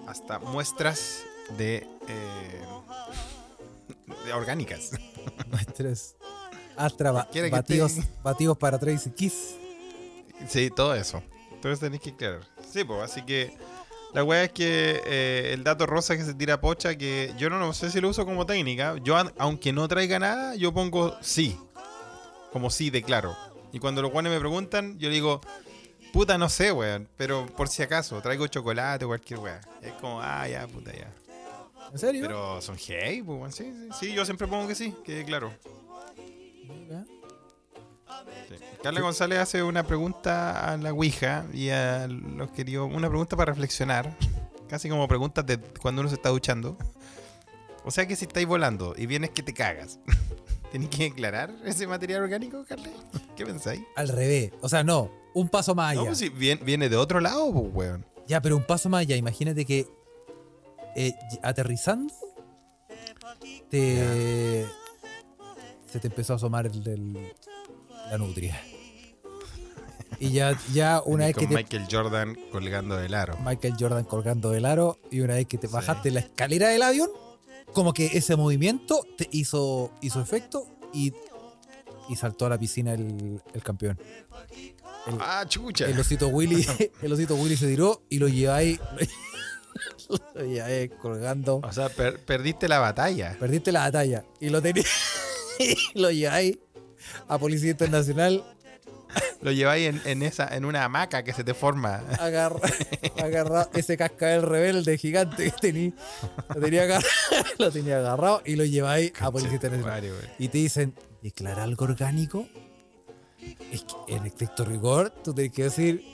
[0.08, 1.22] Hasta muestras
[1.56, 2.62] de, eh,
[4.32, 4.90] orgánicas.
[5.46, 6.14] Nuestros
[6.76, 9.54] Astra ba- que batidos, te- batidos para Tracy Kiss.
[10.48, 11.22] Sí, todo eso.
[11.52, 12.40] Entonces tenés que aclarar.
[12.72, 13.54] Sí, pues, así que
[14.14, 17.58] la weá es que eh, el dato rosa que se tira pocha, que yo no,
[17.58, 18.96] no sé si lo uso como técnica.
[19.02, 21.58] Yo, aunque no traiga nada, yo pongo sí.
[22.52, 23.36] Como sí, declaro.
[23.72, 25.40] Y cuando los guanes me preguntan, yo digo,
[26.14, 27.08] puta, no sé, weón.
[27.18, 29.61] Pero por si acaso, traigo chocolate o cualquier weá.
[29.82, 31.12] Es como, ah, ya, puta, ya.
[31.93, 32.22] ¿En serio?
[32.22, 33.55] Pero son gay, pues.
[33.55, 35.53] Sí, sí, sí, yo siempre pongo que sí, que claro.
[36.68, 37.05] Mira.
[38.49, 38.57] Sí.
[38.82, 42.91] Carla González hace una pregunta a la Ouija y a los queridos.
[42.93, 44.16] Una pregunta para reflexionar.
[44.68, 46.76] Casi como preguntas de cuando uno se está duchando.
[47.84, 49.99] O sea que si estáis volando y vienes que te cagas,
[50.72, 52.88] ¿tenéis que declarar ese material orgánico, Carla?
[53.36, 53.82] ¿Qué pensáis?
[53.97, 54.53] Al revés.
[54.61, 55.11] O sea, no.
[55.34, 56.01] Un paso más allá.
[56.01, 58.07] No, pues si viene, viene de otro lado, pues, weón.
[58.26, 59.16] Ya, pero un paso más allá.
[59.16, 59.88] Imagínate que
[60.97, 62.12] eh, aterrizando
[63.68, 64.66] te
[65.91, 67.32] se te empezó a asomar el, del-
[68.11, 68.61] la nutria.
[70.18, 73.36] Y ya, ya una vez con que te, Michael Jordan colgando del aro.
[73.45, 75.72] Michael Jordan colgando del aro y una vez que te Sí.
[75.72, 77.09] bajaste la escalera del avión,
[77.72, 81.12] como que ese movimiento te hizo, hizo efecto y,
[82.09, 83.99] y saltó a la piscina el, el campeón.
[85.07, 85.86] El, Ah, chucha.
[85.86, 86.64] el osito Willy,
[87.03, 88.78] el osito Willy se tiró y lo lleváis,
[90.34, 91.60] lo lleváis colgando.
[91.62, 93.36] O sea, per- perdiste la batalla.
[93.38, 94.86] Perdiste la batalla y lo tenías,
[95.94, 96.58] lo lleváis
[97.28, 98.44] a Policía Internacional
[99.40, 101.96] Lo lleváis en, en esa, en una hamaca que se te forma.
[102.18, 102.60] agarra,
[103.22, 105.92] agarra ese cascabel rebelde gigante que tenía,
[106.54, 107.08] lo tenía agarrado,
[107.58, 110.04] lo tenía agarrado y lo lleváis a Policía Internacional.
[110.38, 112.46] Y te dicen, ¿declara algo orgánico?
[113.72, 116.04] Es que en estricto rigor tú tienes que decir,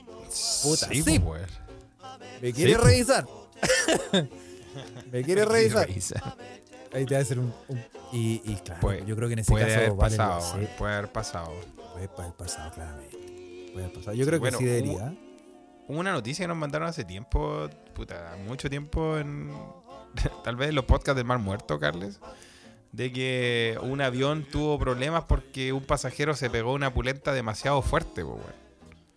[0.62, 1.02] Puta, sí.
[1.02, 1.46] pues, weón.
[2.40, 2.82] ¿me quieres Sí.
[2.82, 3.26] revisar?
[5.12, 5.86] ¿Me quieres revisar?
[5.88, 6.36] Revisa.
[6.92, 7.52] Ahí te va a hacer un...
[7.68, 10.68] un- y, y claro, yo creo que en ese Puede caso haber vale pasado, sí,
[10.78, 11.52] puede haber pasado.
[11.92, 13.18] puede, haber pasado claramente.
[13.72, 14.16] Puede haber pasado.
[14.16, 15.14] Yo creo que sí debería.
[15.88, 19.50] Hubo una noticia que nos mandaron hace tiempo, puta, mucho tiempo en.
[20.44, 22.20] Tal vez en los podcasts del Mar Muerto, Carles.
[22.92, 28.22] De que un avión tuvo problemas porque un pasajero se pegó una pulenta demasiado fuerte,
[28.22, 28.40] weón.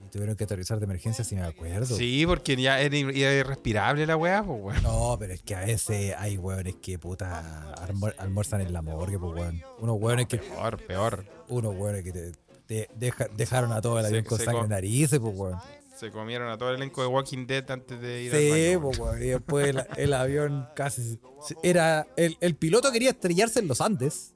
[0.09, 1.95] Y tuvieron que aterrizar de emergencia, si me acuerdo.
[1.95, 4.81] Sí, porque ya era ir- era irrespirable la weá, po, weón.
[4.83, 9.19] No, pero es que a veces hay hueones que puta almuer- almuerzan en la morgue,
[9.19, 9.61] pues weón.
[9.79, 11.25] Unos hueones que, Peor, peor.
[11.49, 12.31] unos hueones que te,
[12.65, 15.59] te deja- dejaron a todo el Se- avión con se sangre en narices, pues weón.
[15.95, 18.81] Se comieron a todo el elenco de Walking Dead antes de ir Sí, al baño.
[18.81, 19.21] pues weón.
[19.21, 21.19] Y después el, el avión casi.
[21.61, 22.07] Era.
[22.15, 24.33] El, el piloto quería estrellarse en los Andes,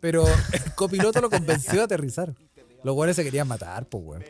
[0.00, 2.34] pero el copiloto lo convenció de aterrizar.
[2.82, 4.24] Los hueones se querían matar, pues weón.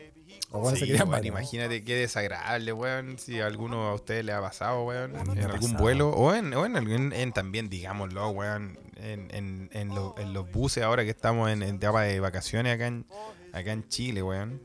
[0.69, 1.25] Se Sí, querían matar.
[1.25, 3.19] imagínate qué desagradable, weón.
[3.19, 5.77] Si a alguno a ustedes le ha pasado, weón, en algún pasado.
[5.77, 10.33] vuelo, o en, o en, algún- en también, digámoslo, weón, en, en, en, lo- en
[10.33, 13.05] los buses ahora que estamos en, en etapa de vacaciones acá en,
[13.53, 14.61] acá en Chile, weón.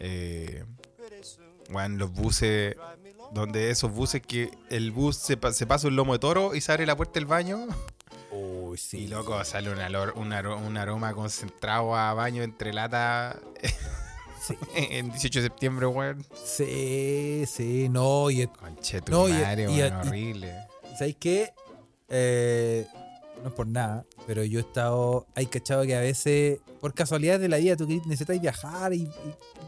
[0.00, 0.64] Eh,
[1.70, 2.74] weón, los buses,
[3.32, 6.72] donde esos buses que el bus se, se pasa un lomo de toro y se
[6.72, 7.66] abre la puerta del baño.
[8.30, 9.00] Uy, sí.
[9.04, 13.38] Y loco, sale un, alor- un, aro- un aroma concentrado a baño entre lata
[14.46, 14.56] Sí.
[14.74, 16.24] en 18 de septiembre, weón.
[16.44, 19.32] Sí, sí, no, y Conche tu No, y-
[19.82, 20.54] horrible.
[20.98, 21.52] ¿Sabéis qué?
[22.08, 22.86] Eh,
[23.42, 25.26] no es por nada, pero yo he estado.
[25.34, 29.10] Hay cachado que a veces, por casualidad de la vida, tú necesitas viajar y, y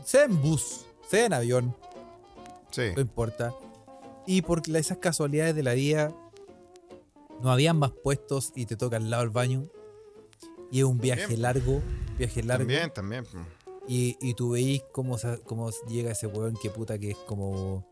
[0.05, 1.75] sea en bus, sea en avión,
[2.71, 2.83] Sí.
[2.95, 3.55] no importa.
[4.27, 6.13] Y por esas casualidades de la vida,
[7.43, 9.65] no habían más puestos y te toca al lado del baño.
[10.71, 11.81] Y es un viaje largo,
[12.19, 12.63] viaje largo.
[12.65, 13.25] También, también.
[13.87, 17.85] Y, y tú veis cómo, cómo llega ese weón que puta que es como.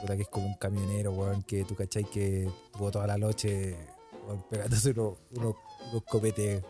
[0.00, 3.76] Puta que es como un camionero, weón, que tú cachai que tuvo toda la noche
[4.26, 5.54] weón, pegándose unos, unos,
[5.90, 6.62] unos copetes,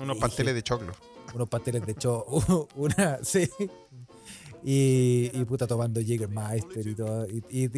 [0.00, 0.92] Unos pasteles de choclo.
[1.34, 2.24] unos pasteles de hecho,
[2.76, 3.48] una, sí.
[4.64, 7.70] Y, y puta tomando Jägermeister y todo, y, y,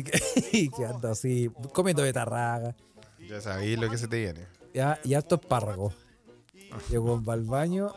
[0.52, 2.74] y quedando así, comiendo betarraga.
[3.28, 4.46] Ya sabéis lo que se te viene.
[4.72, 5.92] ya, y harto espárrago.
[6.90, 7.92] Llegó al baño,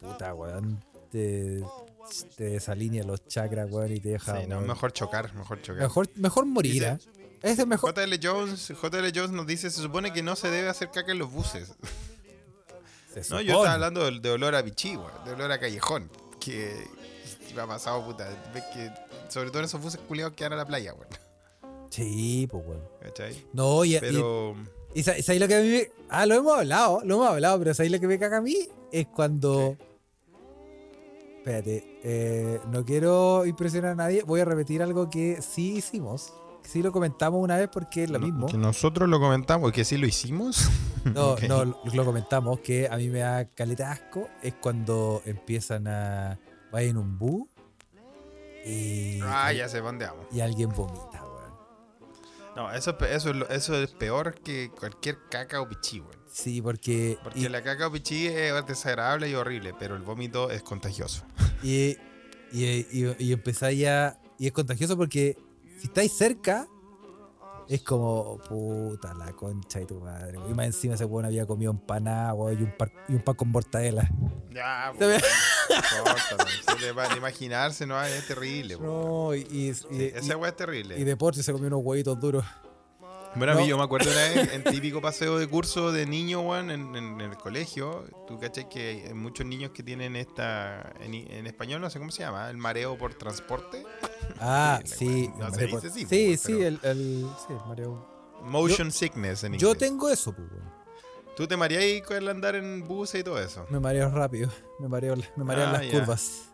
[0.00, 1.62] puta, weón, te,
[2.36, 4.40] te desalinea los chakras, weón, y te deja.
[4.40, 4.68] Sí, no, weón.
[4.68, 5.82] mejor chocar, mejor chocar.
[5.82, 6.98] mejor, mejor morir, ¿eh?
[7.42, 7.92] Es el mejor.
[7.94, 11.18] JL Jones, JL Jones nos dice, se supone que no se debe hacer caca en
[11.18, 11.72] los buses.
[13.12, 16.10] se No, yo estaba hablando de, de olor a bichí, weón, de olor a callejón.
[16.40, 16.84] Que
[17.54, 18.28] me ha pasado, puta.
[18.54, 18.90] Ves que,
[19.28, 21.08] sobre todo en esos buses culiados que van a la playa, weón.
[21.90, 22.80] Sí, pues, weón.
[23.02, 23.44] ¿Cachai?
[23.52, 24.56] No, y, y- Pero.
[24.94, 27.74] y, ¿sabes lo que a mí me- Ah, lo hemos hablado, lo hemos hablado, pero
[27.74, 28.56] ¿sabes lo que me caga a mí?
[28.92, 29.76] Es cuando.
[31.42, 34.22] Espérate, eh, no quiero impresionar a nadie.
[34.22, 36.32] Voy a repetir algo que sí hicimos.
[36.62, 38.46] Sí lo comentamos una vez porque es lo no- mismo.
[38.46, 40.68] Que nosotros lo comentamos, que sí lo hicimos.
[41.04, 46.38] No, no, lo, comentamos, que a mí me da caleta asco es cuando empiezan a...
[46.70, 47.48] Vayan en un bus
[48.64, 50.26] y, Ah, ya sé pa' dónde vamos.
[50.30, 51.52] y alguien vomita, weón.
[52.54, 56.21] No, eso, eso, eso es peor que cualquier caca o pichí, weón.
[56.32, 57.18] Sí, porque...
[57.22, 61.24] Porque y- la caca pichí es desagradable y horrible, pero el vómito es contagioso.
[61.62, 61.96] Y,
[62.50, 64.18] y, y, y empezáis a.
[64.36, 65.36] Y es contagioso porque
[65.78, 66.66] si estáis cerca,
[67.68, 70.38] es como puta la concha de tu madre.
[70.50, 72.74] Y más encima ese weón había comido empanada weón, y un
[73.08, 74.10] y un pan con mortadela.
[74.50, 74.92] Ya, a
[77.16, 78.74] imaginarse, no, es terrible.
[78.74, 78.90] weón.
[78.90, 80.98] No, y, y, y- esa weá es terrible.
[80.98, 82.44] y deporte se comió unos huevitos duros.
[83.34, 83.68] Bueno, a mí No.
[83.68, 87.20] yo me acuerdo una vez en típico paseo de curso de niño, weón, en, en
[87.20, 88.04] el colegio.
[88.26, 90.92] Tú cachai que hay muchos niños que tienen esta.
[91.00, 93.84] En, en español no sé cómo se llama, el mareo por transporte.
[94.38, 95.30] Ah, Sí, sí.
[95.38, 95.86] no el se deporte.
[95.88, 98.06] dice así, sí, pues, sí, el, el, sí, el mareo.
[98.42, 99.62] Motion sickness en inglés.
[99.62, 100.82] Yo tengo eso, pues, weón.
[101.36, 103.64] ¿Tú te mareáis con el andar en buses y todo eso?
[103.70, 104.50] Me mareo rápido.
[104.78, 106.48] Me mareo, me marean Ah, las curvas.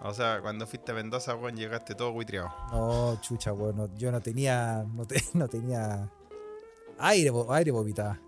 [0.00, 2.50] O sea, cuando fuiste a Mendoza, weón, llegaste todo buitreado.
[2.70, 3.76] No, chucha, weón.
[3.76, 4.84] no- yo no tenía.
[4.92, 6.10] No, te- no tenía.
[6.98, 8.20] Aire, aire vomitaba.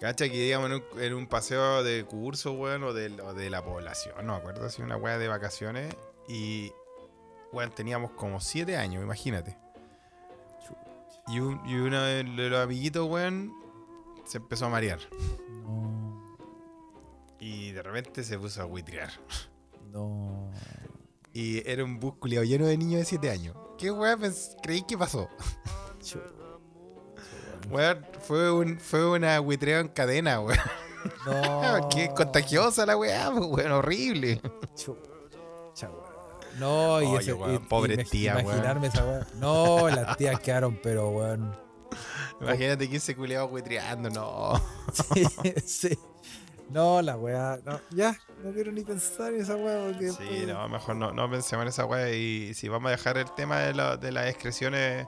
[0.00, 3.50] Cacha que digamos en un, en un paseo de curso, weón, o de, o de
[3.50, 5.94] la población, no me acuerdo si una weá de vacaciones.
[6.28, 6.72] Y,
[7.52, 9.56] weón, teníamos como siete años, imagínate.
[11.26, 13.52] Y, un- y uno de los amiguitos, weón,
[14.24, 15.00] se empezó a marear.
[15.62, 16.36] No.
[17.40, 19.10] Y de repente se puso a buitrear.
[19.90, 20.50] No.
[21.32, 23.56] Y era un bus lleno de niños de siete años.
[23.78, 25.28] ¿Qué weón pens- creí que pasó?
[27.70, 30.58] Weón, fue, un, fue una buitreo en cadena, weón.
[31.26, 31.88] No.
[31.94, 34.40] Qué contagiosa la weá, pues, weón, horrible.
[34.74, 36.08] Chucha, weón.
[36.58, 37.32] No, y Oye, ese.
[37.34, 38.46] weón, y- pobre y tía, weón.
[38.46, 39.26] Imaginarme esa weón.
[39.36, 41.56] No, las tías quedaron, pero weón.
[42.40, 44.60] Imagínate que ese culiao buitreando, no.
[45.14, 45.98] Sí, sí.
[46.70, 47.58] No, la weá.
[47.64, 50.10] No, ya, no quiero ni pensar en esa weá porque.
[50.10, 52.10] Sí, pues, no, mejor no, no pensemos en esa weá.
[52.12, 55.06] Y si vamos a dejar el tema de, la- de las excreciones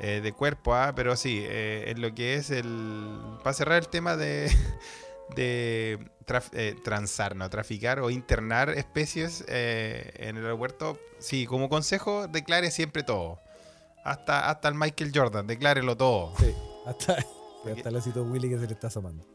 [0.00, 3.18] eh, de cuerpo, ah, pero sí, eh, en lo que es el.
[3.42, 4.50] Para cerrar el tema de.
[5.36, 12.28] de traf- eh, transar, no, traficar o internar especies en el aeropuerto, sí, como consejo,
[12.28, 13.40] declare siempre todo.
[14.04, 16.32] Hasta, hasta el Michael Jordan, declárelo todo.
[16.38, 16.54] Sí,
[16.86, 17.12] hasta,
[17.76, 19.26] hasta el osito Willy que se le está asomando.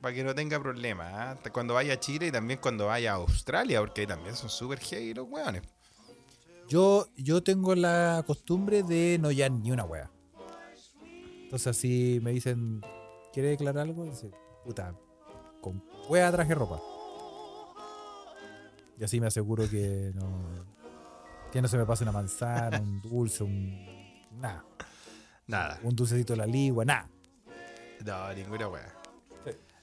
[0.00, 1.12] Para que no tenga problemas.
[1.12, 1.30] ¿ah?
[1.32, 4.48] Hasta cuando vaya a Chile y también cuando vaya a Australia, porque ahí también son
[4.50, 5.62] súper heavy los weones.
[6.68, 10.10] Yo, yo tengo la costumbre de no ya ni una wea.
[11.42, 12.80] Entonces así me dicen,
[13.32, 14.04] ¿quiere declarar algo?
[14.04, 14.30] Dice,
[14.64, 14.94] puta,
[15.60, 16.80] con wea traje ropa.
[18.98, 20.64] Y así me aseguro que no,
[21.50, 23.86] que no se me pase una manzana, un dulce, un...
[24.40, 24.64] Nada.
[25.46, 25.80] Nada.
[25.82, 27.10] Un dulcecito de la ligua, nada.
[28.04, 28.94] No, ninguna wea.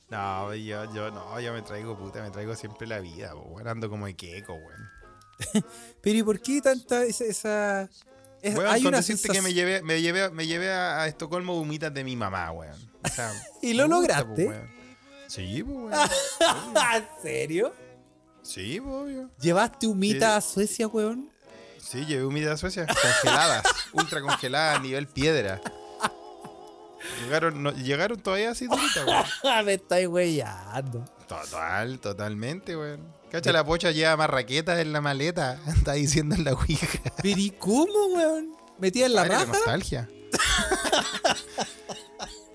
[0.10, 3.68] No, yo, yo no, yo me traigo puta, me traigo siempre la vida, weón.
[3.68, 4.99] Ando como de queco, weón.
[6.02, 7.24] Pero ¿y por qué tanta esa...
[7.26, 7.90] esa
[8.42, 11.02] es- Weón, hay con una decirte que me sensación- llevé, me llevé, me llevé a,
[11.02, 12.76] a Estocolmo vomitas de mi mamá, weón.
[13.04, 13.32] O sea,
[13.62, 14.48] ¿Y lo lograste?
[14.48, 14.70] weón.
[15.28, 15.94] Sí, pues, weón.
[16.96, 17.74] ¿En serio?
[18.42, 19.30] Sí, po, obvio.
[19.40, 20.38] ¿Llevaste humita Sí.
[20.38, 21.30] a Suecia, weón?
[21.78, 23.64] Sí, llevé humidas a Suecia, congeladas,
[23.94, 25.60] ultra congeladas a nivel piedra.
[27.24, 29.66] Llegaron, no- llegaron todavía así duritas, weón.
[29.66, 31.04] me estáis weyando.
[31.28, 33.19] Total, totalmente, weón.
[33.32, 35.60] Cacha, la pocha lleva más raquetas en la maleta.
[35.68, 36.88] Está diciendo en la ouija.
[37.22, 38.56] ¿Pero y cómo, weón?
[38.80, 39.46] ¿Metía en la qué raja?
[39.46, 40.10] nostalgia.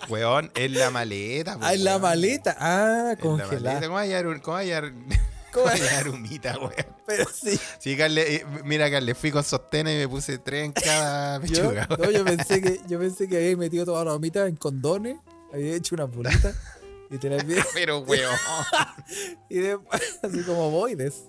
[0.09, 1.55] weón, en la maleta.
[1.59, 2.03] po, Ah, en la weón.
[2.03, 2.57] maleta.
[2.59, 3.81] Ah, congelada.
[3.81, 5.05] ¿Cómo va a llevar, un- cómo va a llevar, ¿Cómo
[5.53, 6.73] cómo va a va- llevar humita, weón?
[7.07, 7.59] Pero sí.
[7.79, 11.71] Sí, Carle, eh, mira, Carle, fui con sostén y me puse tres en cada Yo,
[11.71, 11.89] pechuga.
[11.99, 15.17] no, yo pensé que yo pensé que había metido toda la gomita en condones,
[15.53, 16.53] había hecho una purita
[17.15, 18.31] y te la había- Pero, weón.
[19.49, 21.25] y después así como boides.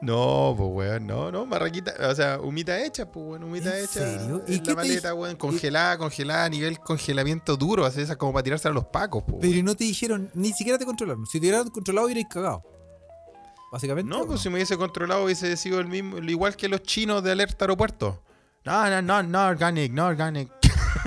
[0.00, 4.00] No, pues weón, no, no, marraquita, o sea, humita hecha, pues weón, humita ¿En hecha.
[4.18, 4.42] serio?
[4.48, 8.32] ¿Y en qué la maleta, weón, congelada, congelada a nivel congelamiento duro, así esa como
[8.32, 9.38] para tirarse a los pacos, pues.
[9.40, 11.24] Pero no te dijeron, ni siquiera te controlaron.
[11.26, 12.64] Si te hubieran controlado, hubierais cagado.
[13.70, 14.08] Básicamente.
[14.10, 17.22] No, ¿o pues si me hubiese controlado hubiese sido el mismo, igual que los chinos
[17.22, 18.22] de alerta aeropuerto.
[18.64, 20.50] No, no, no, no organic, no organic.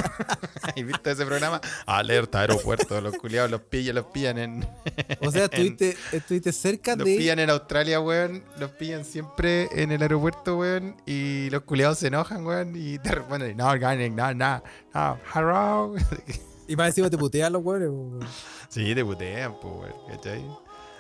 [0.75, 1.61] ¿Y viste ese programa?
[1.85, 4.69] Alerta aeropuerto, los culiados los pillan, los pillan en.
[5.21, 7.17] O sea, estuviste, estuviste cerca Los de.
[7.17, 8.43] pillan en Australia, weón.
[8.57, 10.95] Los pillan siempre en el aeropuerto, weón.
[11.05, 12.73] Y los culiados se enojan, weón.
[12.75, 15.95] Y te responden, no organic, no, no, no, hello.
[16.67, 18.19] Y más encima te putean los weón.
[18.69, 20.45] Sí, te putean, pues, weón, ¿cachai?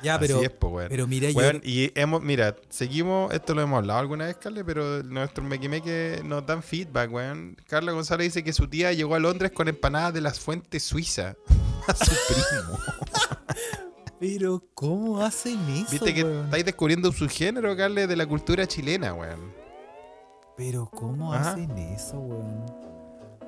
[0.01, 0.41] Ya, pero.
[0.41, 0.87] Es, weón.
[0.89, 1.69] Pero mira, Weón, yo.
[1.69, 6.45] y hemos, mira, seguimos, esto lo hemos hablado alguna vez, Carle, pero nuestros mequimeques nos
[6.45, 7.57] dan feedback, weón.
[7.67, 11.35] Carla González dice que su tía llegó a Londres con empanadas de las fuentes suizas.
[11.87, 12.79] A su primo.
[14.19, 15.91] Pero, ¿cómo hacen eso?
[15.91, 16.45] Viste que weón?
[16.45, 19.53] estáis descubriendo su género, Carle, de la cultura chilena, weón.
[20.57, 21.51] Pero, ¿cómo Ajá.
[21.51, 22.88] hacen eso, weón?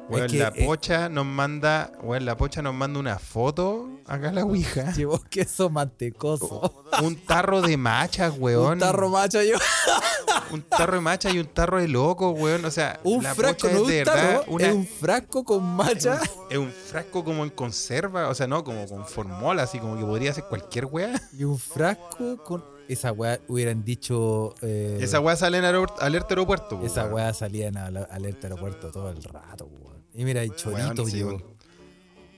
[0.10, 3.90] Weón, Es que, la eh, pocha nos manda, weón, la pocha nos manda una foto
[4.06, 4.92] acá a la Ouija.
[4.96, 6.84] Llevó queso mantecoso.
[7.02, 8.74] Un tarro de machas, weón.
[8.74, 9.56] Un tarro macho yo.
[10.52, 12.66] Un tarro de macha y un tarro de loco, weón.
[12.66, 14.44] O sea, Un la frasco, pocha no es un de verdad tarro.
[14.52, 16.20] una, Es un frasco con macha.
[16.50, 20.04] Es un frasco como en conserva, o sea, no, como con formol, así como que
[20.04, 21.22] podría ser cualquier weá.
[21.38, 22.66] Y un frasco con.
[22.90, 24.54] Esa weá hubieran dicho.
[24.62, 26.82] eh, Esa weá sale en alerta aeropuerto.
[26.84, 29.81] Esa weá salía en al- alerta aeropuerto todo el rato, weón.
[30.14, 31.42] Y mira, hay Weón, chorito sí, llevo.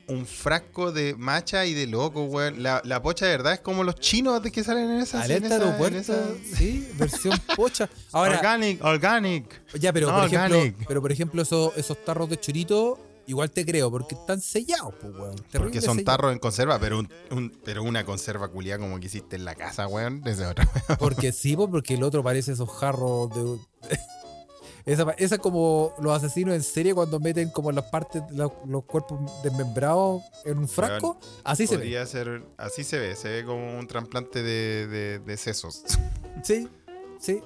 [0.07, 2.61] un, frasco de macha y de loco, weón.
[2.61, 5.23] La, la pocha de verdad es como los chinos de que salen en esa en
[5.23, 6.23] Alerta aeropuerto, esa-
[6.55, 7.89] sí, versión pocha.
[8.11, 9.61] Ahora, organic, organic.
[9.79, 13.65] ya, pero no, por ejemplo, pero por ejemplo, esos, esos tarros de chorito, igual te
[13.65, 15.35] creo, porque están sellados, pues, weón.
[15.53, 16.05] Porque son sellado.
[16.17, 19.55] tarros en conserva, pero un, un- pero una conserva culiada como que hiciste en la
[19.55, 20.21] casa, weón.
[20.27, 20.69] Esa es otra.
[20.99, 23.57] Porque sí, pues, porque el otro parece esos jarros de.
[24.85, 29.19] Esa, esa como los asesinos en serie cuando meten como las partes, los, los cuerpos
[29.41, 31.17] desmembrados en un frasco.
[31.43, 31.83] así se ve.
[31.83, 35.83] Podría ser, así se ve, se ve como un trasplante de, de, de sesos.
[36.43, 36.67] Sí,
[37.19, 37.41] sí.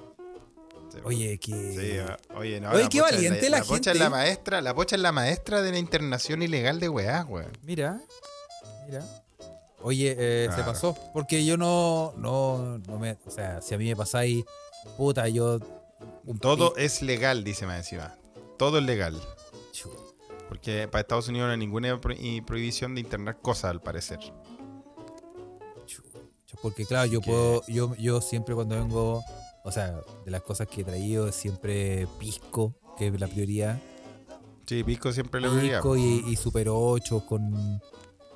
[1.04, 1.52] Oye, que.
[1.52, 2.70] Sí, ah, oye, no.
[2.70, 3.98] Oye, qué valiente la la pocha es gente.
[3.98, 7.52] la maestra, la pocha es la maestra de la internación ilegal de weá, weón.
[7.62, 8.00] Mira,
[8.86, 9.04] mira.
[9.82, 10.96] Oye, eh, se pasó.
[11.12, 13.16] Porque yo no, no, no me.
[13.24, 14.44] O sea, si a mí me pasáis,
[14.96, 15.60] puta, yo.
[16.40, 18.14] Todo es legal, dice más encima.
[18.58, 19.20] Todo es legal.
[20.48, 22.14] Porque para Estados Unidos no hay ninguna pro-
[22.46, 24.18] prohibición de internar cosas, al parecer.
[26.62, 27.62] Porque claro, yo puedo.
[27.68, 29.22] Yo, yo siempre cuando vengo.
[29.64, 33.78] O sea, de las cosas que he traído siempre pisco, que es la prioridad.
[34.66, 35.76] Sí, Pisco siempre le diría.
[35.78, 37.80] Pisco y, y Super 8 con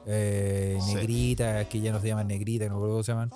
[0.06, 0.94] eh, Sí.
[0.94, 3.30] negrita, que ya no se llaman negrita, no recuerdo cómo se llaman.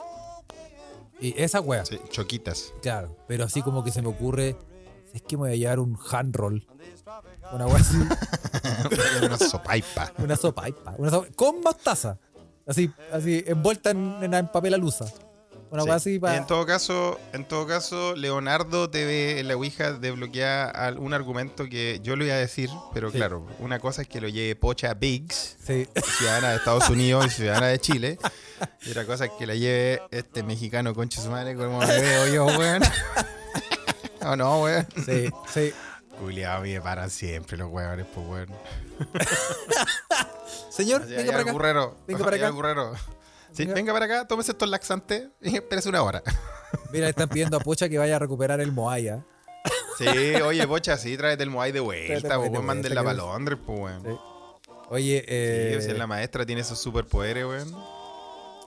[1.21, 1.85] Y esa wea.
[1.85, 2.73] Sí, choquitas.
[2.83, 4.57] Claro, pero así como que se me ocurre,
[5.15, 6.67] es que me voy a llevar un hand roll.
[7.53, 7.97] Una wea así,
[9.23, 10.13] una sopaipa.
[10.19, 10.65] una sopa,
[10.99, 12.19] una sopa con mostaza.
[12.67, 15.07] Así, así, envuelta en, en- en papel alusa.
[15.71, 15.89] Una Sí.
[15.89, 16.37] wea así para.
[16.37, 21.69] En todo caso, en todo caso, Leonardo TV en la Ouija desbloquea al- un argumento
[21.69, 23.17] que yo le voy a decir, pero Sí.
[23.19, 25.89] claro, una cosa es que lo lleve Pocha Biggs, Sí.
[26.19, 28.19] ciudadana de Estados Unidos y ciudadana de Chile,
[28.83, 32.27] y otra cosa es que la lleve este mexicano conche su madre como me veo
[32.35, 32.83] yo, weón.
[34.23, 34.87] ¿O no, weón?
[35.05, 35.73] Sí, sí.
[36.19, 38.49] Culeado, me paran siempre los weones, pues weón.
[40.71, 41.53] Señor, Así, venga para acá.
[41.53, 41.97] burrero.
[42.07, 42.51] Venga para acá.
[42.51, 42.95] burrero.
[43.53, 43.75] Sí, Venga.
[43.75, 46.23] venga para acá, tómese estos laxantes y espérese una hora.
[46.93, 49.25] Mira, están pidiendo a Pocha que vaya a recuperar el Moaya.
[49.99, 50.07] Sí,
[50.43, 53.59] oye, pocha, sí, tráete el Moai de vuelta, pues, de manden la vuelta, para Londres,
[53.65, 54.03] pues, weón.
[54.05, 54.11] Sí.
[54.91, 57.75] Oye, Sí, eh, o sea, la maestra tiene esos superpoderes, weón.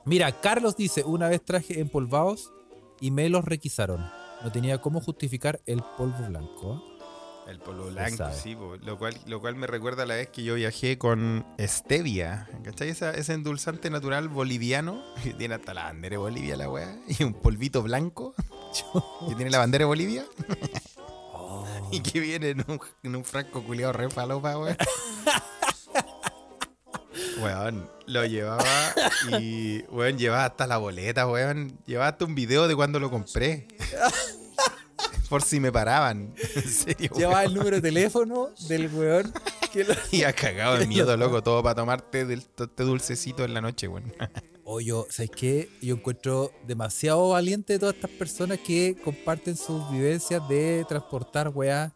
[0.09, 2.51] Mira, Carlos dice, una vez traje empolvados
[2.99, 4.05] y me los requisaron.
[4.43, 6.83] No tenía cómo justificar el polvo blanco.
[7.47, 10.53] El polvo blanco, sí, lo cual, lo cual me recuerda a la vez que yo
[10.53, 12.89] viajé con stevia, ¿cachai?
[12.89, 17.23] Esa- ese endulzante natural boliviano, que tiene hasta la bandera de Bolivia la weá, y
[17.23, 18.35] un polvito blanco,
[19.29, 20.25] que tiene la bandera de Bolivia,
[21.33, 21.65] Oh.
[21.91, 24.77] y que viene en un, en un frasco culiado re falopa, weón.
[27.41, 28.63] Weón, lo llevaba
[29.39, 31.77] y, weón, llevaba hasta la boleta, weón.
[31.85, 33.67] Llevaba hasta un video de cuando lo compré.
[35.29, 36.33] Por si me paraban.
[36.55, 37.45] En serio, Lleva weón.
[37.45, 39.31] el número de teléfono del weón
[39.71, 43.53] que lo- Y ha cagado de miedo, loco, todo para tomarte del, este dulcecito en
[43.53, 44.11] la noche, weón.
[44.63, 45.69] O yo, ¿sabes qué?
[45.81, 51.93] Yo encuentro demasiado valiente de todas estas personas que comparten sus vivencias de transportar weá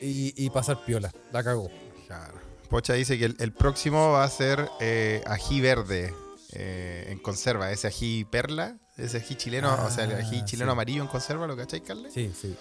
[0.00, 1.12] y, y pasar piola.
[1.32, 1.70] La cagó.
[2.08, 2.40] Claro.
[2.72, 6.14] Pocha dice que el, el próximo va a ser eh, ají verde
[6.54, 10.70] eh, en conserva, ese ají perla, Ese ají chileno, o sea, el ají Ah, chileno
[10.70, 10.72] sí.
[10.72, 12.10] amarillo en conserva, ¿lo cachai, Carle?
[12.10, 12.56] Sí, sí,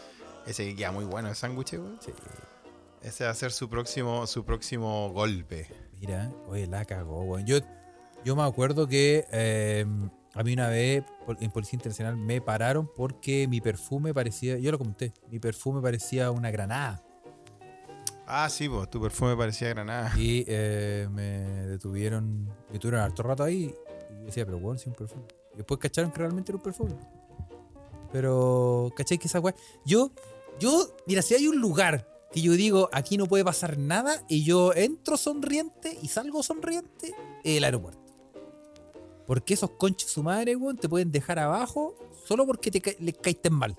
[0.46, 1.98] Ese que queda muy bueno, el sándwich, weón.
[2.04, 2.12] sí.
[3.02, 5.68] Ese va a ser su próximo, su próximo golpe.
[6.00, 7.46] Mira, oye, la cagó, weón.
[7.48, 7.60] Yo,
[8.26, 9.86] yo me acuerdo que eh,
[10.36, 11.04] a mí una vez
[11.40, 16.32] en Policía Internacional me pararon porque mi perfume parecía, yo lo comenté, mi perfume parecía
[16.32, 17.02] una granada.
[18.34, 20.14] Ah, sí, pues tu perfume parecía granada.
[20.18, 23.76] Y eh, me detuvieron, me tuvieron harto rato ahí.
[24.22, 25.24] Y decía, pero weón, si un perfume.
[25.54, 26.96] Y después cacharon que realmente era un perfume.
[28.14, 29.54] Pero, ¿cachai que esa weá?
[29.86, 30.12] Yo,
[30.62, 34.46] yo, mira, si hay un lugar que yo digo, aquí no puede pasar nada, y
[34.46, 37.14] yo entro sonriente y salgo sonriente,
[37.44, 38.00] el aeropuerto.
[39.28, 43.18] Porque esos conches su madre, weón, te pueden dejar abajo solo porque te ca- les
[43.18, 43.76] caíste mal.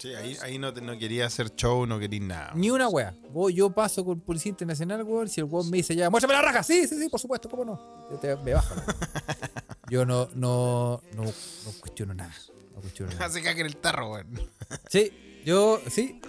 [0.00, 2.52] Sí, ahí, ahí no, te- no quería hacer show, no quería nada.
[2.54, 3.14] Ni una wea.
[3.32, 5.28] Vos, yo paso con Policía Internacional, weón.
[5.28, 6.62] Si el weón me dice ya, muéstrame la raja.
[6.62, 8.08] Sí, sí, sí, por supuesto, cómo no.
[8.10, 8.74] Yo te- me bajo.
[9.90, 11.32] yo no, no, no, no
[11.80, 12.34] cuestiono nada.
[12.74, 13.26] No cuestiono nada.
[13.26, 14.40] Hace caca en el tarro, weón.
[14.88, 15.12] Sí,
[15.44, 16.20] yo, sí.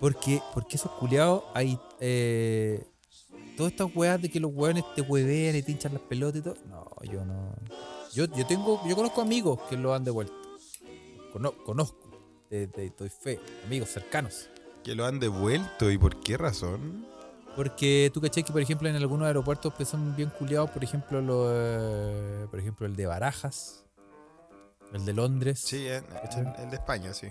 [0.00, 1.78] Porque, porque esos culiados hay.
[2.00, 2.82] Eh,
[3.56, 6.44] todas estas weas de que los weones te huevean y te hinchan las pelotas y
[6.44, 6.54] todo.
[6.68, 7.54] No, yo no.
[8.14, 10.32] Yo, yo tengo, yo conozco amigos que lo han devuelto.
[11.32, 12.07] Cono- conozco.
[12.50, 13.38] De, de, fe.
[13.66, 14.48] Amigos cercanos.
[14.82, 17.06] Que lo han devuelto, ¿y por qué razón?
[17.56, 21.20] Porque tú caché que, por ejemplo, en algunos aeropuertos pues, son bien culiados, por ejemplo,
[21.20, 23.84] lo, eh, por ejemplo, el de Barajas,
[24.92, 25.58] el de Londres.
[25.60, 26.04] Sí, en-
[26.36, 27.26] en- el de España, sí.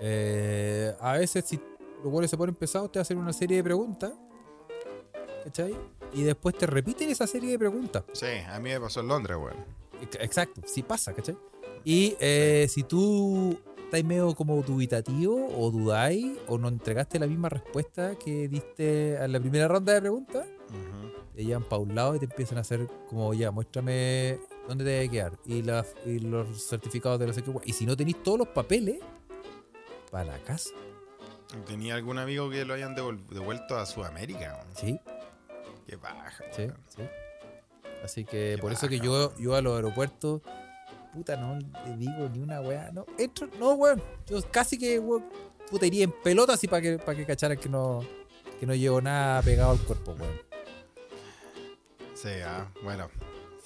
[0.00, 1.58] Eh, a veces, si
[2.02, 4.12] los vuelos se ponen pesados, te hacen una serie de preguntas.
[5.44, 5.74] ¿Cachai?
[6.12, 8.04] Y después te repiten esa serie de preguntas.
[8.12, 9.56] Sí, a mí me pasó en Londres, weón.
[10.02, 11.36] Ex- Exacto, sí pasa, ¿cachai?
[11.84, 13.56] Y eh, si tú
[13.86, 19.26] estás medio como dubitativo o dudáis o no entregaste la misma respuesta que diste a
[19.28, 21.12] la primera ronda de preguntas, Ujú.
[21.34, 24.90] te llevan para un lado y te empiezan a hacer como ya, muéstrame dónde te
[24.90, 27.62] debe quedar y, las- y los certificados de los equipos.
[27.64, 28.98] Y si no tenéis todos los papeles,
[30.10, 30.70] para la casa.
[31.66, 34.64] ¿Tenía algún amigo que lo hayan devuelto a Sudamérica?
[34.74, 34.98] Sí,
[35.86, 36.66] Qué baja, sí.
[38.04, 40.42] Así que Qué por eso que baja, yo, yo a los aeropuertos,
[41.16, 42.90] puta, no le digo ni una weá.
[42.92, 44.02] No, entro, no, weón.
[44.26, 45.24] Yo casi que, weón,
[45.70, 48.04] puta, iría en pelota así para que, para que cacharan que no,
[48.60, 50.38] que no llevo nada pegado al cuerpo, weón.
[52.14, 53.08] Sí, ah, bueno.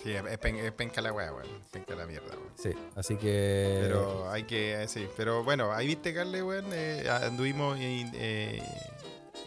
[0.02, 1.46] Sí, es, pen- es penca la weá, weón.
[1.70, 2.52] Penca la mierda, weón.
[2.56, 3.80] Sí, así que.
[3.82, 5.06] Pero hay que, eh, sí.
[5.16, 6.66] Pero bueno, ahí viste, Carle, weón.
[6.72, 8.62] eh, anduvimos y, eh,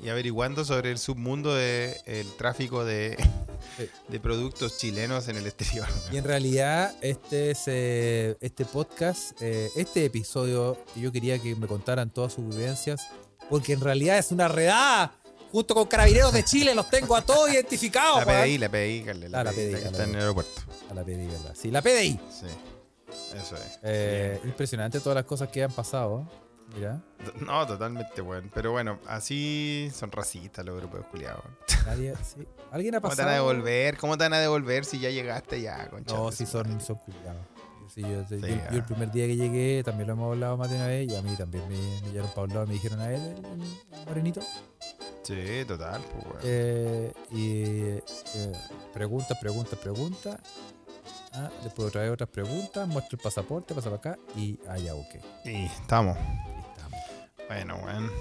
[0.01, 3.17] y averiguando sobre el submundo del tráfico de,
[3.77, 3.89] Sí.
[4.09, 5.87] de productos chilenos en el exterior.
[6.11, 11.67] Y en realidad, este es eh, este podcast, eh, este episodio, yo quería que me
[11.67, 13.07] contaran todas sus vivencias,
[13.49, 15.13] porque en realidad es una redada.
[15.51, 18.25] Junto con carabineros de Chile, los tengo a todos identificados.
[18.25, 18.41] La.
[18.43, 19.29] PDI, la PDI, Carle.
[19.29, 20.61] La, Ah, la PDI, la está en el aeropuerto.
[20.89, 21.55] A la PDI, ¿verdad?
[21.55, 22.19] Sí, la PDI.
[22.31, 22.47] Sí.
[23.37, 23.79] Eso es.
[23.83, 26.27] Eh, impresionante todas las cosas que han pasado.
[26.73, 27.01] Mira,
[27.45, 28.49] No, totalmente, weón.
[28.53, 31.43] Pero bueno, así son racistas los europeos culiados.
[31.85, 32.13] nadie.
[32.23, 32.47] sí.
[32.71, 33.27] ¿Alguien ha ¿Cómo te pasado?
[33.27, 33.97] van a devolver?
[33.97, 36.15] ¿Cómo te van a devolver si ya llegaste ya, concha?
[36.15, 37.45] No, su son, son culiados.
[37.93, 38.75] Sí, yo, yo- Sí, yo- yo ah.
[38.75, 41.21] el primer día que llegué también lo hemos hablado más de una vez y a
[41.21, 43.45] mí también me, me llegaron para un lado y me dijeron a él, el,
[43.99, 44.41] el morenito.
[45.21, 46.37] Sí, total, pues, weón.
[46.43, 48.03] Eh, y eh,
[48.93, 50.39] preguntas, preguntas, preguntas.
[51.33, 55.15] Ah, después otra vez otras preguntas, muestra el pasaporte, pasa para acá y allá, ok.
[55.45, 56.17] Y estamos.
[57.47, 58.11] Bueno, weón.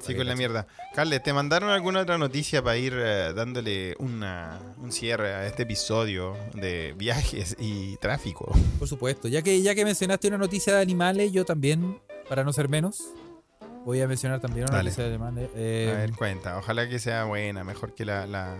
[0.00, 0.66] Sí, con la mierda.
[0.94, 5.62] Carles, ¿te mandaron alguna otra noticia para ir eh, dándole una, un cierre a este
[5.62, 8.52] episodio de viajes y tráfico?
[8.80, 12.52] Por supuesto, ya que, ya que mencionaste una noticia de animales, yo también, para no
[12.52, 13.00] ser menos,
[13.84, 14.90] voy a mencionar también una Dale.
[14.90, 15.50] noticia de animales.
[15.54, 16.58] Eh, a ver, cuenta.
[16.58, 18.56] Ojalá que sea buena, mejor que la, la,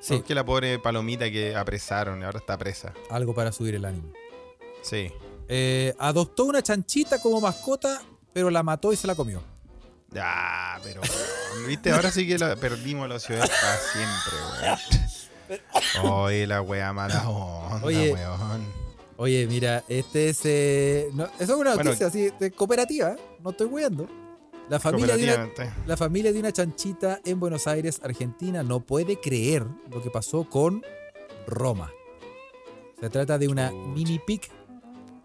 [0.00, 2.92] sí, mejor que la pobre palomita que apresaron y ahora está presa.
[3.08, 4.12] algo para subir el ánimo.
[4.82, 5.10] Sí.
[5.48, 8.02] Eh, adoptó una chanchita como mascota,
[8.36, 9.42] pero la mató y se la comió.
[10.10, 15.56] Ya, pero, weón, viste, ahora sí que la- perdimos la ciudad para siempre,
[16.02, 16.12] weón.
[16.12, 18.66] Oye, la wea mala onda, Oye, weón.
[19.16, 20.40] Oye, mira, este es.
[20.44, 21.84] eh, no, eso es una Bueno.
[21.84, 23.16] noticia así de cooperativa, ¿eh?
[23.42, 24.06] no estoy weando.
[24.68, 25.48] La familia, de una,
[25.86, 30.44] la familia de una chanchita en Buenos Aires, Argentina, no puede creer lo que pasó
[30.44, 30.84] con
[31.46, 31.90] Roma.
[33.00, 34.42] Se trata de una mini pig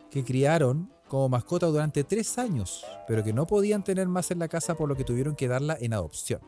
[0.10, 4.48] que criaron como mascota durante tres años, pero que no podían tener más en la
[4.48, 6.40] casa por lo que tuvieron que darla en adopción.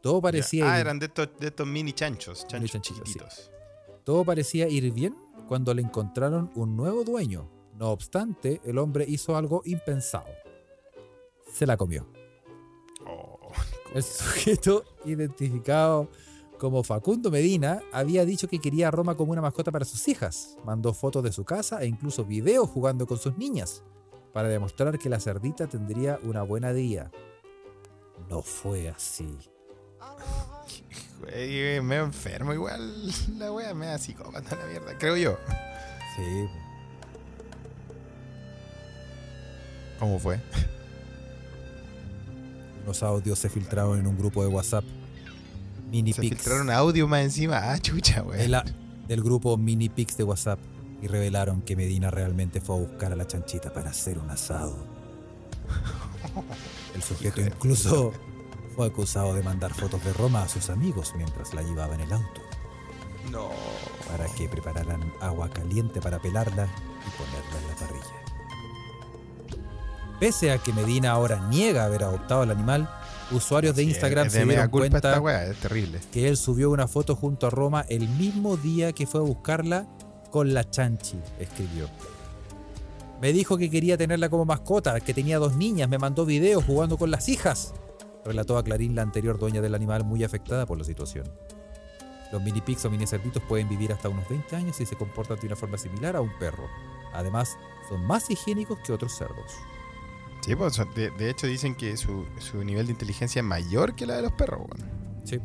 [0.00, 3.18] Todo parecía, Ah, ir, eran de estos, de estos mini chanchos, chanchos sí.
[4.04, 5.16] todo parecía ir bien
[5.48, 7.50] cuando le encontraron un nuevo dueño.
[7.74, 10.30] No obstante, el hombre hizo algo impensado.
[11.52, 12.06] Se la comió.
[13.04, 13.50] Oh,
[13.96, 16.08] El sujeto identificado
[16.62, 20.56] como Facundo Medina había dicho que quería a Roma como una mascota para sus hijas.
[20.64, 23.82] Mandó fotos de su casa e incluso videos jugando con sus niñas
[24.32, 27.10] para demostrar que la cerdita tendría una buena día.
[28.30, 29.36] No fue así.
[31.82, 33.12] Me enfermo igual.
[33.38, 35.36] La wea me da psicópata la mierda, creo yo.
[36.14, 36.46] Sí.
[39.98, 40.38] ¿Cómo fue?
[42.84, 44.84] Unos audios se filtraron en un grupo de WhatsApp.
[45.92, 46.36] Mini Se Pics.
[46.38, 47.70] filtraron audio más encima.
[47.72, 48.50] Ah, chucha, güey.
[49.06, 50.58] del grupo Mini Pics de WhatsApp
[51.00, 54.76] y revelaron que Medina realmente fue a buscar a la chanchita para hacer un asado.
[56.94, 58.12] El sujeto incluso
[58.76, 62.12] fue acusado de mandar fotos de Roma a sus amigos mientras la llevaba en el
[62.12, 62.40] auto
[63.30, 63.50] No.
[64.10, 68.22] para que prepararan agua caliente para pelarla y ponerla en la parrilla.
[70.20, 72.88] Pese a que Medina ahora niega haber adoptado al animal,
[73.32, 76.00] usuarios de Instagram se dieron cuenta esta wea, es terrible.
[76.12, 79.86] que él subió una foto junto a Roma el mismo día que fue a buscarla
[80.30, 81.88] con la chanchi, escribió.
[83.20, 86.96] Me dijo que quería tenerla como mascota, que tenía dos niñas, me mandó videos jugando
[86.98, 87.72] con las hijas,
[88.24, 91.30] relató a Clarín la anterior dueña del animal muy afectada por la situación.
[92.32, 95.38] Los mini pigs o mini cerditos pueden vivir hasta unos 20 años y se comportan
[95.38, 96.66] de una forma similar a un perro.
[97.12, 97.58] Además,
[97.88, 99.52] son más higiénicos que otros cerdos.
[100.44, 104.06] Sí, pues de, de hecho dicen que su, su nivel de inteligencia es mayor que
[104.06, 104.90] la de los perros, weón.
[105.24, 105.38] Sí.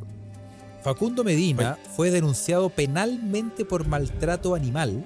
[0.84, 5.06] Facundo Medina fue denunciado penalmente por maltrato animal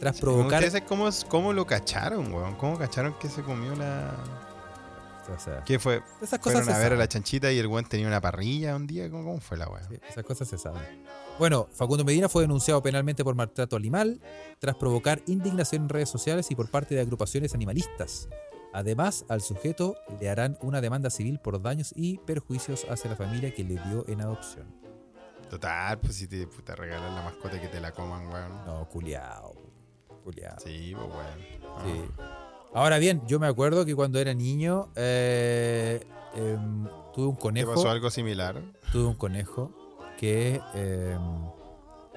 [0.00, 0.64] tras provocar.
[0.84, 2.54] cómo, cómo lo cacharon, weón.
[2.56, 4.14] ¿Cómo cacharon que se comió la.
[5.34, 6.02] O sea, ¿Qué fue?
[6.22, 8.74] esas cosas Fueron se a ver a la chanchita y el weón tenía una parrilla
[8.74, 9.10] un día.
[9.10, 9.86] ¿Cómo, cómo fue la weá?
[9.86, 10.82] Sí, esas cosas se saben.
[11.38, 14.20] Bueno, Facundo Medina fue denunciado penalmente por maltrato animal
[14.58, 18.28] tras provocar indignación en redes sociales y por parte de agrupaciones animalistas.
[18.72, 23.54] Además, al sujeto le harán una demanda civil por daños y perjuicios hacia la familia
[23.54, 24.66] que le dio en adopción.
[25.48, 28.64] Total, pues si te puta regalan la mascota que te la coman, weón.
[28.66, 29.54] No, culiao.
[30.22, 30.58] Culiao.
[30.60, 31.62] Sí, pues weón.
[31.76, 31.82] Ah.
[31.84, 32.22] Sí.
[32.74, 36.04] Ahora bien, yo me acuerdo que cuando era niño eh,
[36.34, 37.74] em, tuve un ¿Te conejo.
[37.74, 38.60] pasó algo similar?
[38.92, 39.72] Tuve un conejo
[40.18, 41.20] que em,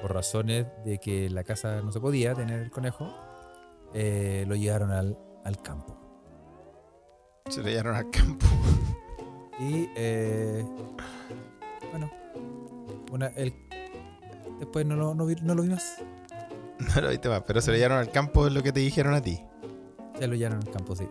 [0.01, 3.15] por razones de que en la casa no se podía tener el conejo,
[3.93, 5.97] eh, lo llevaron al, al campo.
[7.51, 8.45] Se le llevaron al campo.
[9.59, 10.65] Y eh,
[11.91, 12.09] bueno,
[13.11, 13.53] una, el,
[14.57, 15.97] después no lo, no, vi, no lo vi más.
[16.95, 19.13] No lo viste más, pero se le llevaron al campo es lo que te dijeron
[19.13, 19.39] a ti.
[20.19, 21.07] Ya lo llevaron al campo, sí.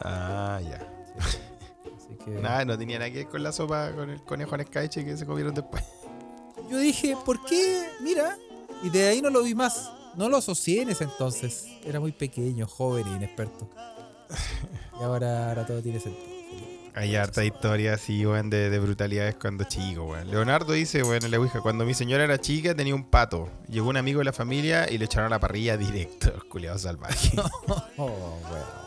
[0.00, 0.86] Ah, ya.
[1.18, 4.60] Así que Nada, no tenía nada que ver con la sopa, con el conejo en
[4.60, 5.82] escabeche que se comieron después.
[6.70, 7.88] yo dije, ¿por qué?
[8.00, 8.36] Mira.
[8.82, 9.90] Y de ahí no lo vi más.
[10.16, 11.66] No lo asocié en ese entonces.
[11.82, 13.68] Era muy pequeño, joven e inexperto.
[14.98, 16.36] Y ahora, ahora todo tiene sentido.
[16.94, 20.30] Hay harta historia así, weón, de, de brutalidades cuando chico, weón.
[20.30, 23.50] Leonardo dice, weón, en la Ouija, cuando mi señora era chica tenía un pato.
[23.68, 27.36] Llegó un amigo de la familia y le echaron a la parrilla directo, culiado salvaje.
[27.98, 28.86] Oh, bueno.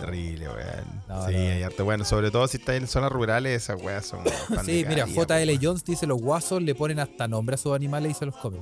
[0.00, 1.02] Terrible, weón.
[1.08, 1.38] No, sí, no.
[1.38, 4.20] hay harta, bueno, sobre todo si estás en zonas rurales, esas weas son
[4.64, 8.14] Sí, mira, JL Jones dice los guasos le ponen hasta nombre a sus animales y
[8.14, 8.60] se los comen.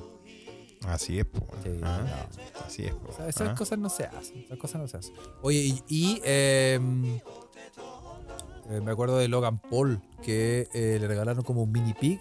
[0.87, 1.25] Así es,
[1.63, 1.79] Sí.
[1.81, 2.65] Ah, no.
[2.65, 3.55] Así es, O sea, esas ah.
[3.55, 4.39] cosas no se hacen.
[4.39, 5.15] Esas cosas no se hacen.
[5.41, 7.19] Oye, y, y, em,
[8.69, 12.19] eh, me acuerdo de Logan Paul, que eh, le regalaron como un mini pig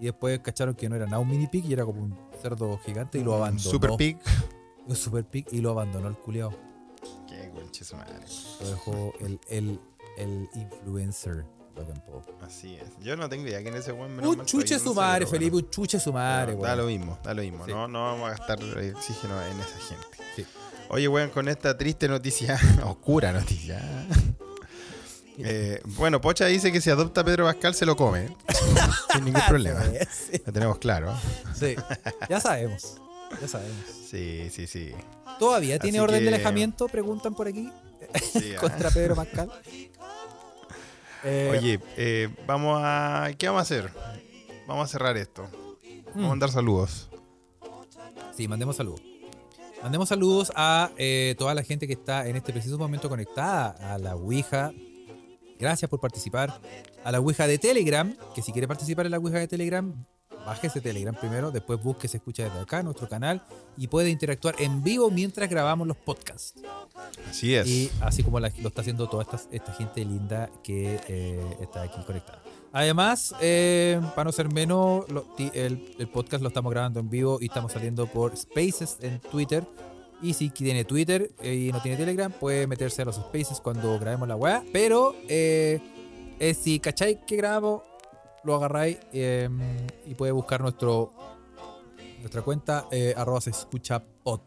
[0.00, 2.78] y después cacharon que no era nada un mini pig y era como un cerdo
[2.84, 3.70] gigante y lo Un abandonó.
[3.70, 4.18] Super Pig.
[4.86, 6.52] Un super pig y lo abandonó el culiao.
[7.26, 8.16] Qué conche su madre.
[8.60, 9.80] Lo dejó el, el,
[10.18, 12.22] el influencer Logan Paul.
[12.42, 13.04] Así es.
[13.04, 14.24] Yo no tengo idea quién es ese weón.
[14.24, 16.78] Un chuche su madre, Felipe, un chuche su madre, Pero Da weón.
[16.78, 17.64] lo mismo, da lo mismo.
[17.64, 17.72] Sí.
[17.72, 20.06] No, no vamos a gastar oxígeno en esa gente.
[20.36, 20.46] Sí.
[20.88, 23.80] Oye, weón, con esta triste noticia, oscura noticia.
[25.38, 28.36] eh, bueno, Pocha dice que si adopta a Pedro Pascal se lo come.
[29.12, 29.82] Sin ningún problema.
[30.12, 31.12] Sí, Lo tenemos claro.
[31.58, 31.74] sí.
[32.28, 32.96] ya sabemos.
[33.40, 33.84] Ya sabemos.
[34.08, 34.92] Sí, sí, sí.
[35.40, 36.86] ¿Todavía tiene Así orden de alejamiento?
[36.86, 37.72] Preguntan por aquí.
[38.32, 38.60] Sí, ah.
[38.60, 39.50] Contra Pedro Pascal.
[41.24, 43.30] Eh, Oye, eh, vamos a.
[43.38, 43.90] ¿Qué vamos a hacer?
[44.66, 45.48] Vamos a cerrar esto.
[46.06, 47.08] Vamos a mandar saludos.
[48.36, 49.02] Sí, mandemos saludos.
[49.82, 53.98] Mandemos saludos a eh, toda la gente que está en este preciso momento conectada a
[53.98, 54.72] la Ouija.
[55.58, 56.60] Gracias por participar.
[57.04, 59.94] A la Ouija de Telegram, que si quiere participar en la Ouija de Telegram,
[60.46, 63.42] bájese Telegram primero, después busque se escucha desde acá, nuestro canal,
[63.76, 66.54] y puede interactuar en vivo mientras grabamos los podcasts.
[67.28, 67.66] Así es.
[67.66, 71.82] Y así como la- lo está haciendo toda esta, esta gente linda que eh, está
[71.82, 72.42] aquí conectada.
[72.72, 77.38] Además, eh, para no ser menos, lo- el, el podcast lo estamos grabando en vivo
[77.40, 79.64] y estamos saliendo por Spaces en Twitter.
[80.22, 83.98] Y si tiene Twitter eh, y no tiene Telegram, puede meterse a los Spaces cuando
[83.98, 84.64] grabemos la weá.
[84.72, 85.80] Pero eh,
[86.60, 87.82] si cacháis que grabamos
[88.44, 89.48] lo agarráis eh,
[90.06, 91.12] y puede buscar nuestro
[92.20, 94.40] nuestra cuenta eh, arroba se escucha pod.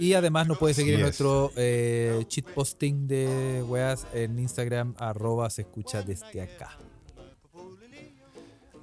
[0.00, 1.04] Y además nos puede seguir en es.
[1.06, 6.78] nuestro eh, cheat posting de weas en Instagram arroba se escucha desde acá.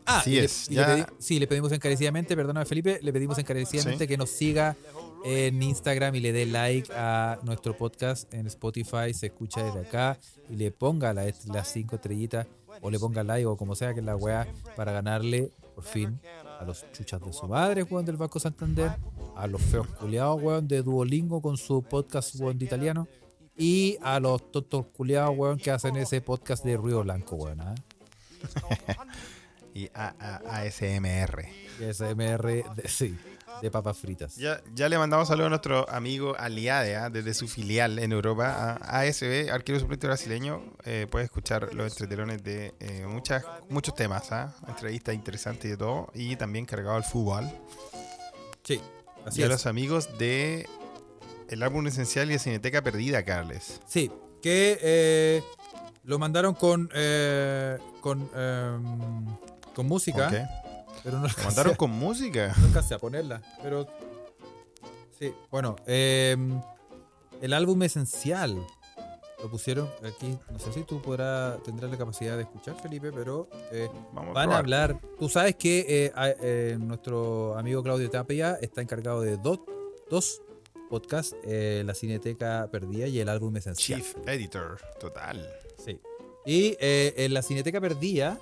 [0.07, 4.07] Ah, Así es, le ya- sí, le pedimos encarecidamente, perdóname Felipe, le pedimos encarecidamente Sí.
[4.07, 4.75] que nos siga
[5.23, 10.19] en Instagram y le dé like a nuestro podcast en Spotify, se escucha desde acá
[10.47, 12.45] y le ponga la- las cinco estrellitas
[12.81, 16.19] o le ponga like o como sea que la weá para ganarle por fin
[16.59, 18.91] a los chuchas de su madre, weón, del Banco Santander,
[19.35, 23.07] a los feos culiados, weón, de Duolingo con su podcast, weón, de italiano
[23.57, 27.75] y a los tontos culiados, weón, que hacen ese podcast de Río Blanco, weón, ¿ah?
[29.73, 31.45] Y A- A- ASMR.
[31.81, 33.17] Y SMR, de, sí,
[33.61, 34.35] de papas fritas.
[34.35, 37.09] Ya, ya le mandamos saludos a nuestro amigo Aliade, ¿ah?
[37.09, 40.63] desde su filial en Europa, a ASB, arquero suplente brasileño.
[40.83, 44.55] Eh, puede escuchar los entretelones de eh, muchas, muchos temas, ¿ah?
[44.67, 47.49] entrevistas interesantes y de todo, y también cargado al fútbol.
[48.63, 48.81] Sí,
[49.25, 50.67] así y a los amigos de
[51.49, 53.79] El álbum esencial y de Cineteca Perdida, Carles.
[53.87, 55.43] Sí, que eh,
[56.03, 59.25] lo mandaron con eh, con, em,
[59.73, 60.63] con música.
[61.05, 62.53] Pero no mandaron con música.
[62.57, 63.39] no alcancé a ponerla.
[63.61, 63.87] Pero
[65.17, 66.59] sí, bueno, em,
[67.41, 68.57] el álbum esencial
[69.41, 70.35] lo pusieron aquí.
[70.51, 74.51] No sé si tú podrás tendrás la capacidad de escuchar, Felipe, pero eh, Vamos van
[74.51, 74.99] a hablar.
[75.19, 79.59] Tú sabes que eh, eh, nuestro amigo Claudio Tapia está encargado de dos,
[80.09, 80.41] dos
[80.89, 84.01] podcasts, la Cineteca Perdida y el álbum esencial.
[84.01, 85.47] Chief Editor, total.
[85.77, 85.99] Sí.
[86.47, 88.39] Y en la Cineteca Perdida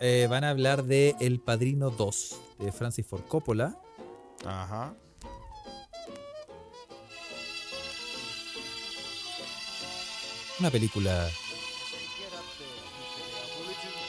[0.00, 3.76] eh, van a hablar de El Padrino 2 de Francis Ford Coppola.
[4.44, 4.94] Ajá.
[10.58, 11.28] Una película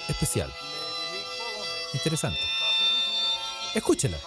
[0.10, 0.52] especial,
[1.94, 2.40] interesante.
[3.74, 4.18] Escúchela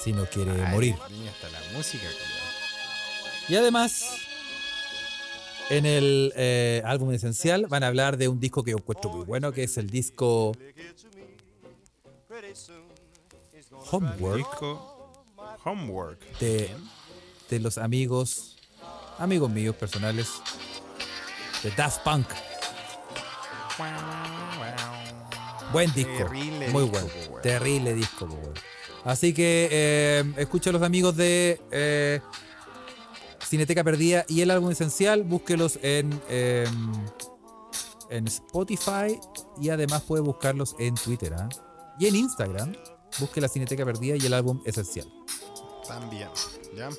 [0.00, 0.96] si no quiere Ay, morir.
[1.10, 2.04] niña, hasta la música.
[2.06, 3.48] culiao.
[3.48, 4.04] Y además,
[5.70, 9.24] en el eh, álbum esencial van a hablar de un disco que yo encuentro muy
[9.24, 10.52] bueno, que es el disco
[13.90, 14.98] Homework Disco
[15.64, 16.38] Homework.
[16.38, 16.70] de,
[17.50, 18.56] de los amigos,
[19.18, 20.28] amigos míos personales,
[21.62, 22.26] de Daft Punk.
[25.72, 28.28] Buen disco, Terrible muy disco, bueno, terrible disco.
[29.04, 32.20] Así que eh, escucha a los amigos de eh,
[33.48, 36.66] Cineteca Perdida y el álbum esencial, búsquelos en, eh,
[38.10, 39.18] en Spotify
[39.58, 41.48] y además puede buscarlos en Twitter ¿ah?
[41.98, 42.74] y en Instagram.
[43.18, 45.10] Busque la Cineteca Perdida y el álbum esencial.
[45.86, 46.28] También,
[46.76, 46.90] ¿ya?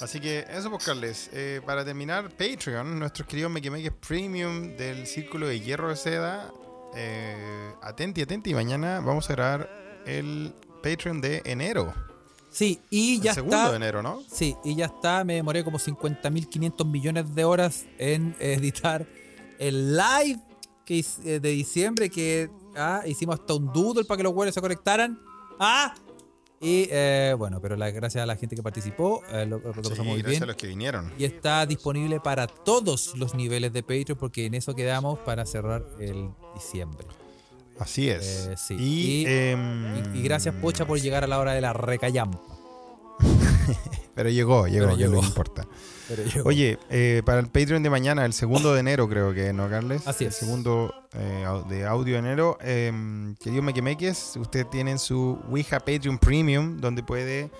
[0.00, 1.28] Así que eso, pues, Carles.
[1.34, 6.52] Eh, para terminar, Patreon, nuestros queridos Mequimeques Premium del Círculo de Hierro de Seda.
[6.94, 8.54] Eh, atenti, atenti.
[8.54, 11.92] Mañana vamos a grabar el Patreon de enero.
[12.56, 13.70] Sí, y ya el segundo está.
[13.70, 14.22] de enero, ¿no?
[14.32, 15.22] Sí, y ya está.
[15.24, 19.06] Me demoré como 50.500 millones de horas en editar
[19.58, 20.40] el live
[20.86, 24.60] que eh, de diciembre que ah, hicimos hasta un doodle para que los huevos se
[24.62, 25.18] conectaran.
[25.60, 25.94] ¡Ah!
[26.58, 30.00] Y eh, bueno, pero la- gracias a la gente que participó, eh, lo, lo Sí,
[30.00, 30.42] muy gracias bien.
[30.44, 31.12] a los que vinieron.
[31.18, 35.84] Y está disponible para todos los niveles de Patreon porque en eso quedamos para cerrar
[36.00, 37.06] el diciembre.
[37.78, 38.48] Así es.
[38.50, 38.74] Eh, sí.
[38.78, 42.40] Y, Y- em, Y, gracias Pocha por llegar a la hora de la recallampa.
[44.14, 45.20] Pero llegó, llegó, Pero llegó.
[45.20, 45.66] que importa.
[46.08, 49.68] Pero Oye, eh, para el Patreon de mañana, el segundo de enero creo que, ¿no,
[49.68, 50.06] Carles?
[50.06, 50.36] Así El es.
[50.36, 52.58] segundo eh, de audio de enero.
[52.60, 57.50] Eh, querido Mequemeques, usted tiene su Ouija Patreon Premium, donde puede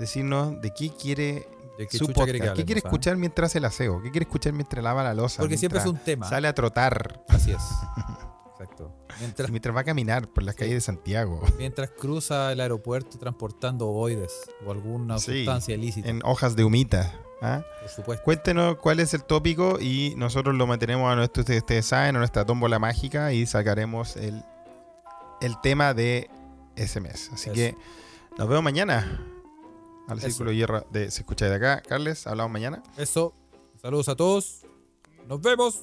[0.00, 1.48] decirnos de qué quiere
[1.78, 2.56] ¿De qué su quiere podcast.
[2.56, 2.88] ¿Qué quiere ah?
[2.88, 4.02] escuchar mientras el aseo?
[4.02, 5.42] ¿Qué quiere escuchar mientras lava la losa?
[5.42, 6.28] Porque siempre es un tema.
[6.28, 7.22] Sale a trotar.
[7.28, 7.62] Así es.
[8.52, 8.92] Exacto.
[9.20, 11.40] Mientras, Mientras va a caminar por las calles de Santiago.
[11.58, 14.32] mientras cruza el aeropuerto transportando ovoides
[14.66, 17.14] o alguna Sí, sustancia ilícita, En hojas de humita.
[17.42, 17.62] ¿ah?
[17.80, 18.24] por supuesto.
[18.24, 22.18] Cuéntenos cuál es el tópico y nosotros lo mantenemos a nuestro, ustedes, ustedes saben, a
[22.18, 24.42] nuestra tómbola mágica y sacaremos el,
[25.40, 26.30] el tema de
[26.76, 27.30] ese mes.
[27.32, 27.54] Así Eso.
[27.54, 27.76] que
[28.38, 29.24] nos vemos mañana
[30.08, 30.26] al Eso.
[30.28, 31.82] Círculo de Hierro de Se Escucha de acá.
[31.86, 32.82] Carles, hablamos mañana.
[32.96, 33.34] Eso.
[33.80, 34.62] Saludos a todos.
[35.26, 35.80] Nos vemos.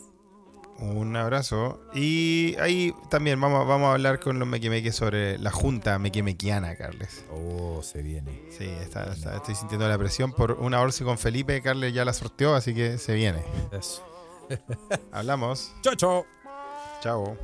[0.79, 1.79] Un abrazo.
[1.93, 7.23] Y ahí también vamos, vamos a hablar con los mequimeques sobre la junta mequimequiana, Carles.
[7.31, 8.41] Oh, se viene.
[8.57, 11.61] Sí, está- está- estoy sintiendo la presión por una orce con Felipe.
[11.61, 13.43] Carles ya la sorteó, así que se viene.
[13.71, 14.03] Eso.
[15.11, 15.73] Hablamos.
[15.81, 16.25] Chao, chao.
[17.01, 17.37] Chao.